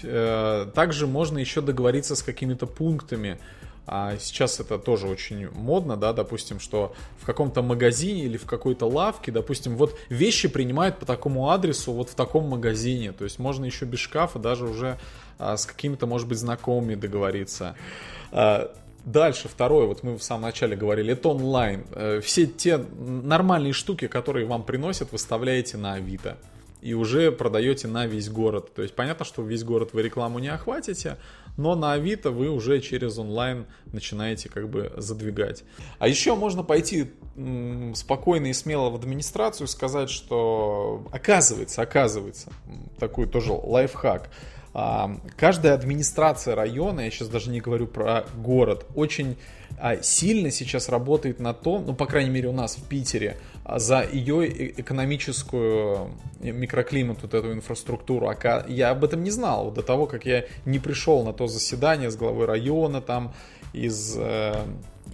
Э, 0.02 0.66
также 0.74 1.06
можно 1.06 1.38
еще 1.38 1.62
договориться 1.62 2.16
с 2.16 2.24
какими-то 2.24 2.66
пунктами. 2.66 3.38
А 3.86 4.18
сейчас 4.18 4.60
это 4.62 4.80
тоже 4.80 5.08
очень 5.08 5.50
модно, 5.52 5.98
да, 5.98 6.14
допустим, 6.14 6.60
что 6.60 6.94
в 7.20 7.26
каком-то 7.26 7.62
магазине 7.62 8.24
или 8.24 8.38
в 8.38 8.46
какой-то 8.46 8.86
лавке, 8.88 9.32
допустим, 9.32 9.76
вот 9.76 9.98
вещи 10.10 10.48
принимают 10.48 11.00
по 11.00 11.06
такому 11.06 11.50
адресу 11.50 11.92
вот 11.92 12.10
в 12.10 12.16
таком 12.16 12.48
магазине. 12.48 13.12
То 13.12 13.26
есть 13.26 13.40
можно 13.40 13.66
еще 13.66 13.86
без 13.86 14.00
шкафа 14.00 14.40
даже 14.40 14.66
уже 14.66 14.98
а, 15.38 15.58
с 15.58 15.66
какими-то, 15.66 16.08
может 16.08 16.28
быть, 16.30 16.38
знакомыми 16.38 16.96
договориться. 16.96 17.76
А, 18.32 18.74
дальше, 19.04 19.50
второе, 19.50 19.86
вот 19.86 20.02
мы 20.02 20.18
в 20.18 20.24
самом 20.24 20.44
начале 20.44 20.78
говорили, 20.78 21.12
это 21.14 21.30
онлайн. 21.30 21.86
Э, 21.92 22.22
все 22.22 22.48
те 22.48 22.78
нормальные 22.78 23.74
штуки, 23.74 24.08
которые 24.08 24.46
вам 24.46 24.64
приносят, 24.64 25.12
выставляете 25.12 25.78
на 25.78 25.94
Авито. 25.94 26.38
И 26.82 26.94
уже 26.94 27.32
продаете 27.32 27.88
на 27.88 28.06
весь 28.08 28.30
город. 28.30 28.74
То 28.74 28.82
есть 28.82 28.94
понятно, 28.94 29.24
что 29.26 29.42
весь 29.42 29.64
город 29.64 29.90
вы 29.94 30.02
рекламу 30.02 30.40
не 30.40 30.50
охватите, 30.50 31.18
но 31.58 31.76
на 31.76 31.94
Авито 31.94 32.32
вы 32.32 32.50
уже 32.50 32.80
через 32.82 33.18
онлайн 33.18 33.66
начинаете 33.86 34.50
как 34.50 34.70
бы 34.70 34.94
задвигать. 34.98 35.64
А 36.00 36.08
еще 36.08 36.36
можно 36.36 36.64
пойти 36.64 37.12
спокойно 37.96 38.48
и 38.48 38.54
смело 38.54 38.90
в 38.90 38.96
администрацию 38.96 39.68
сказать, 39.68 40.10
что 40.10 41.08
оказывается, 41.12 41.82
оказывается, 41.82 42.52
такой 43.00 43.28
тоже 43.28 43.54
лайфхак– 43.54 44.30
Каждая 44.74 45.76
администрация 45.76 46.56
района, 46.56 47.02
я 47.02 47.12
сейчас 47.12 47.28
даже 47.28 47.52
не 47.52 47.62
говорю 47.62 47.86
про 47.86 48.26
город, 48.36 48.88
очень 48.96 49.38
а, 49.80 50.02
сильно 50.02 50.52
сейчас 50.52 50.90
работает 50.90 51.40
на 51.40 51.54
том, 51.54 51.86
ну, 51.86 51.94
по 51.94 52.06
крайней 52.06 52.30
мере, 52.30 52.48
у 52.48 52.54
нас 52.54 52.76
в 52.76 52.88
Питере, 52.88 53.38
а, 53.64 53.80
за 53.80 54.04
ее 54.04 54.48
э, 54.48 54.74
экономическую 54.78 56.12
э, 56.42 56.52
микроклимат, 56.52 57.22
вот 57.22 57.34
эту 57.34 57.52
инфраструктуру. 57.54 58.32
Я 58.68 58.92
об 58.92 59.04
этом 59.04 59.24
не 59.24 59.32
знал 59.32 59.72
до 59.72 59.82
того, 59.82 60.06
как 60.06 60.26
я 60.26 60.46
не 60.66 60.80
пришел 60.80 61.24
на 61.24 61.34
то 61.34 61.48
заседание 61.48 62.10
с 62.12 62.16
главой 62.16 62.46
района, 62.46 63.02
там, 63.02 63.34
из 63.74 64.16
э, 64.18 64.54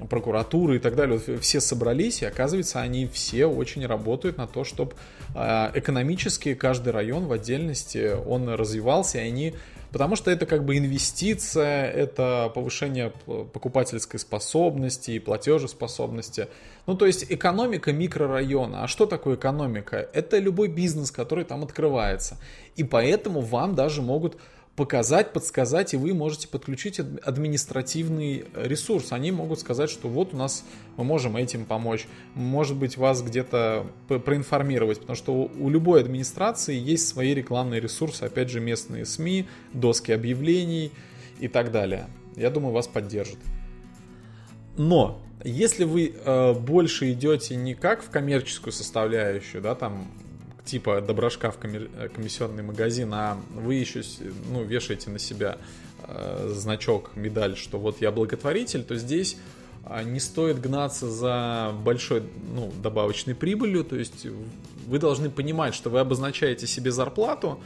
прокуратуры 0.10 0.78
и 0.78 0.80
так 0.80 0.95
далее, 0.95 1.19
все 1.39 1.60
собрались, 1.60 2.22
и 2.22 2.26
оказывается, 2.26 2.80
они 2.82 3.08
все 3.08 3.48
очень 3.48 3.86
работают 3.86 4.38
на 4.38 4.48
то, 4.48 4.63
чтобы 4.63 4.93
а, 5.36 5.72
экономически 5.74 6.54
каждый 6.54 6.93
район 6.93 7.26
в 7.26 7.32
отдельности, 7.32 8.15
он 8.26 8.50
развивался, 8.50 9.17
и 9.17 9.22
они 9.22 9.56
Потому 9.91 10.15
что 10.15 10.30
это 10.30 10.45
как 10.45 10.65
бы 10.65 10.78
инвестиция, 10.78 11.89
это 11.89 12.52
повышение 12.54 13.12
покупательской 13.26 14.19
способности 14.19 15.12
и 15.12 15.19
платежеспособности. 15.19 16.48
Ну, 16.86 16.95
то 16.95 17.08
есть 17.08 17.26
экономика 17.30 17.91
микрорайона. 17.91 18.84
А 18.84 18.88
что 18.88 19.08
такое 19.08 19.36
экономика? 19.36 20.08
Это 20.13 20.38
любой 20.38 20.67
бизнес, 20.67 21.10
который 21.10 21.43
там 21.43 21.63
открывается. 21.63 22.38
И 22.76 22.84
поэтому 22.84 23.41
вам 23.41 23.74
даже 23.74 24.04
могут 24.04 24.38
показать, 24.79 25.33
подсказать, 25.33 25.93
и 25.93 25.97
вы 25.97 26.13
можете 26.13 26.47
подключить 26.47 27.01
административный 27.01 28.45
ресурс. 28.55 29.11
Они 29.11 29.29
могут 29.29 29.59
сказать, 29.59 29.89
что 29.89 30.07
вот 30.07 30.33
у 30.33 30.37
нас 30.37 30.63
мы 30.95 31.03
можем 31.03 31.35
этим 31.35 31.65
помочь. 31.65 32.07
Может 32.33 32.77
быть, 32.77 32.95
вас 32.95 33.21
где-то 33.21 33.87
проинформировать, 34.07 35.01
потому 35.01 35.17
что 35.17 35.33
у 35.33 35.69
любой 35.69 35.99
администрации 35.99 36.79
есть 36.79 37.09
свои 37.09 37.33
рекламные 37.33 37.81
ресурсы, 37.81 38.23
опять 38.23 38.49
же, 38.49 38.61
местные 38.61 39.05
СМИ, 39.05 39.49
доски 39.73 40.13
объявлений 40.13 40.93
и 41.41 41.49
так 41.49 41.73
далее. 41.73 42.07
Я 42.37 42.49
думаю, 42.49 42.71
вас 42.71 42.87
поддержат. 42.87 43.39
Но 44.77 45.21
если 45.43 45.83
вы 45.83 46.13
э, 46.15 46.53
больше 46.53 47.11
идете 47.11 47.57
не 47.57 47.75
как 47.75 48.01
в 48.01 48.09
коммерческую 48.09 48.71
составляющую, 48.71 49.61
да, 49.61 49.75
там 49.75 50.07
типа 50.69 51.01
доброшкаф 51.01 51.58
э, 51.63 52.10
комиссионный 52.13 52.63
магазин, 52.63 53.13
а 53.13 53.38
вы 53.55 53.75
еще 53.75 54.01
ну, 54.51 54.63
вешаете 54.63 55.10
на 55.10 55.19
себя 55.19 55.58
э, 56.03 56.51
значок, 56.53 57.12
медаль, 57.15 57.58
что 57.58 57.79
вот 57.79 58.01
я 58.01 58.12
благотворитель, 58.12 58.84
то 58.84 58.95
здесь 58.95 59.38
а, 59.84 60.03
не 60.03 60.19
стоит 60.19 60.62
гнаться 60.62 61.10
за 61.10 61.73
большой 61.84 62.23
ну, 62.53 62.71
добавочной 62.84 63.34
прибылью, 63.34 63.84
то 63.84 63.95
есть 63.95 64.27
вы 64.86 64.99
должны 64.99 65.29
понимать, 65.29 65.73
что 65.73 65.89
вы 65.89 65.99
обозначаете 65.99 66.67
себе 66.67 66.91
зарплату 66.91 67.60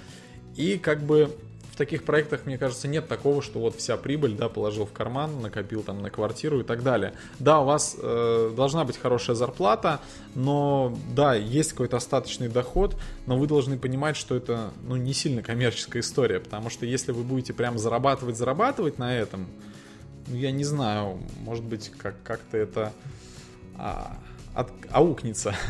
и 0.55 0.77
как 0.77 1.03
бы 1.03 1.35
в 1.73 1.75
таких 1.75 2.03
проектах, 2.03 2.45
мне 2.45 2.59
кажется, 2.59 2.87
нет 2.87 3.07
такого, 3.07 3.41
что 3.41 3.57
вот 3.57 3.75
вся 3.75 3.97
прибыль, 3.97 4.35
да, 4.35 4.47
положил 4.47 4.85
в 4.85 4.91
карман, 4.91 5.41
накопил 5.41 5.81
там 5.81 6.03
на 6.03 6.11
квартиру 6.11 6.59
и 6.59 6.63
так 6.63 6.83
далее. 6.83 7.13
Да, 7.39 7.61
у 7.61 7.65
вас 7.65 7.95
э, 7.97 8.53
должна 8.55 8.85
быть 8.85 8.95
хорошая 8.95 9.35
зарплата, 9.35 9.99
но 10.35 10.95
да, 11.15 11.33
есть 11.33 11.71
какой-то 11.71 11.97
остаточный 11.97 12.47
доход, 12.47 12.95
но 13.25 13.39
вы 13.39 13.47
должны 13.47 13.79
понимать, 13.79 14.15
что 14.15 14.35
это, 14.35 14.69
ну, 14.83 14.97
не 14.97 15.13
сильно 15.13 15.41
коммерческая 15.41 16.03
история, 16.03 16.39
потому 16.39 16.69
что 16.69 16.85
если 16.85 17.11
вы 17.11 17.23
будете 17.23 17.53
прям 17.53 17.79
зарабатывать, 17.79 18.37
зарабатывать 18.37 18.99
на 18.99 19.17
этом, 19.17 19.47
ну, 20.27 20.35
я 20.35 20.51
не 20.51 20.65
знаю, 20.65 21.19
может 21.39 21.63
быть, 21.63 21.91
как- 21.97 22.21
как-то 22.23 22.55
это 22.55 22.93
а, 23.75 24.15
от, 24.53 24.69
аукнется. 24.91 25.55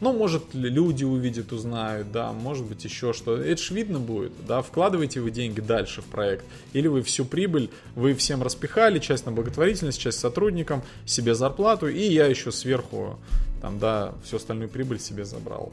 Ну, 0.00 0.12
может, 0.12 0.52
люди 0.52 1.04
увидят, 1.04 1.52
узнают, 1.52 2.12
да, 2.12 2.32
может 2.32 2.66
быть, 2.66 2.84
еще 2.84 3.14
что. 3.14 3.36
Это 3.36 3.62
ж 3.62 3.70
видно 3.70 3.98
будет, 3.98 4.32
да, 4.46 4.60
вкладываете 4.60 5.20
вы 5.20 5.30
деньги 5.30 5.60
дальше 5.60 6.02
в 6.02 6.04
проект, 6.04 6.44
или 6.74 6.86
вы 6.86 7.00
всю 7.02 7.24
прибыль, 7.24 7.70
вы 7.94 8.14
всем 8.14 8.42
распихали, 8.42 8.98
часть 8.98 9.24
на 9.24 9.32
благотворительность, 9.32 9.98
часть 9.98 10.18
сотрудникам, 10.18 10.82
себе 11.06 11.34
зарплату, 11.34 11.88
и 11.88 12.02
я 12.02 12.26
еще 12.26 12.52
сверху, 12.52 13.18
там, 13.62 13.78
да, 13.78 14.12
всю 14.22 14.36
остальную 14.36 14.68
прибыль 14.68 15.00
себе 15.00 15.24
забрал. 15.24 15.72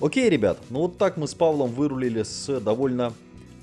Окей, 0.00 0.28
ребят, 0.28 0.58
ну 0.68 0.80
вот 0.80 0.98
так 0.98 1.16
мы 1.16 1.26
с 1.26 1.34
Павлом 1.34 1.70
вырулили 1.70 2.22
с 2.22 2.60
довольно 2.60 3.14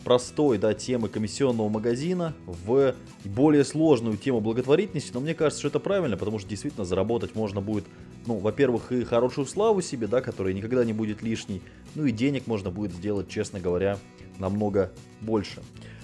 простой 0.04 0.58
да, 0.58 0.74
темы 0.74 1.10
комиссионного 1.10 1.70
магазина 1.70 2.34
в 2.46 2.96
более 3.26 3.64
сложную 3.64 4.18
тему 4.18 4.42
благотворительности, 4.42 5.12
но 5.14 5.20
мне 5.20 5.34
кажется, 5.34 5.62
что 5.62 5.70
это 5.70 5.80
правильно, 5.80 6.18
потому 6.18 6.40
что 6.40 6.50
действительно 6.50 6.86
заработать 6.86 7.36
можно 7.36 7.62
будет, 7.62 7.86
ну, 8.26 8.38
во-первых, 8.38 8.92
и 8.92 9.04
хорошую 9.04 9.48
славу 9.48 9.82
себе, 9.82 10.08
да, 10.08 10.22
которая 10.22 10.54
никогда 10.54 10.84
не 10.84 10.94
будет 10.94 11.22
лишней, 11.22 11.62
ну 11.96 12.06
и 12.06 12.12
денег 12.12 12.48
можно 12.48 12.70
будет 12.70 12.94
сделать, 12.94 13.30
честно 13.30 13.60
говоря, 13.60 13.98
намного 14.40 14.92
больше. 15.22 15.62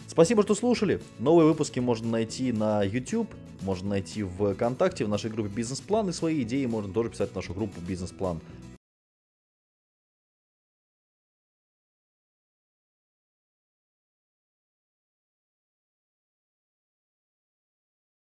Спасибо, 0.08 0.44
что 0.44 0.56
слушали. 0.56 1.02
Новые 1.20 1.48
выпуски 1.48 1.80
можно 1.80 2.10
найти 2.10 2.52
на 2.52 2.84
YouTube, 2.84 3.30
можно 3.62 3.90
найти 3.90 4.24
в 4.24 4.54
ВКонтакте, 4.54 5.06
в 5.06 5.10
нашей 5.10 5.30
группе 5.30 5.50
«Бизнес-план», 5.50 6.10
и 6.10 6.14
свои 6.14 6.42
идеи 6.42 6.66
можно 6.66 6.92
тоже 6.92 7.10
писать 7.10 7.32
в 7.32 7.36
нашу 7.36 7.54
группу 7.54 7.80
«Бизнес-план». 7.82 8.40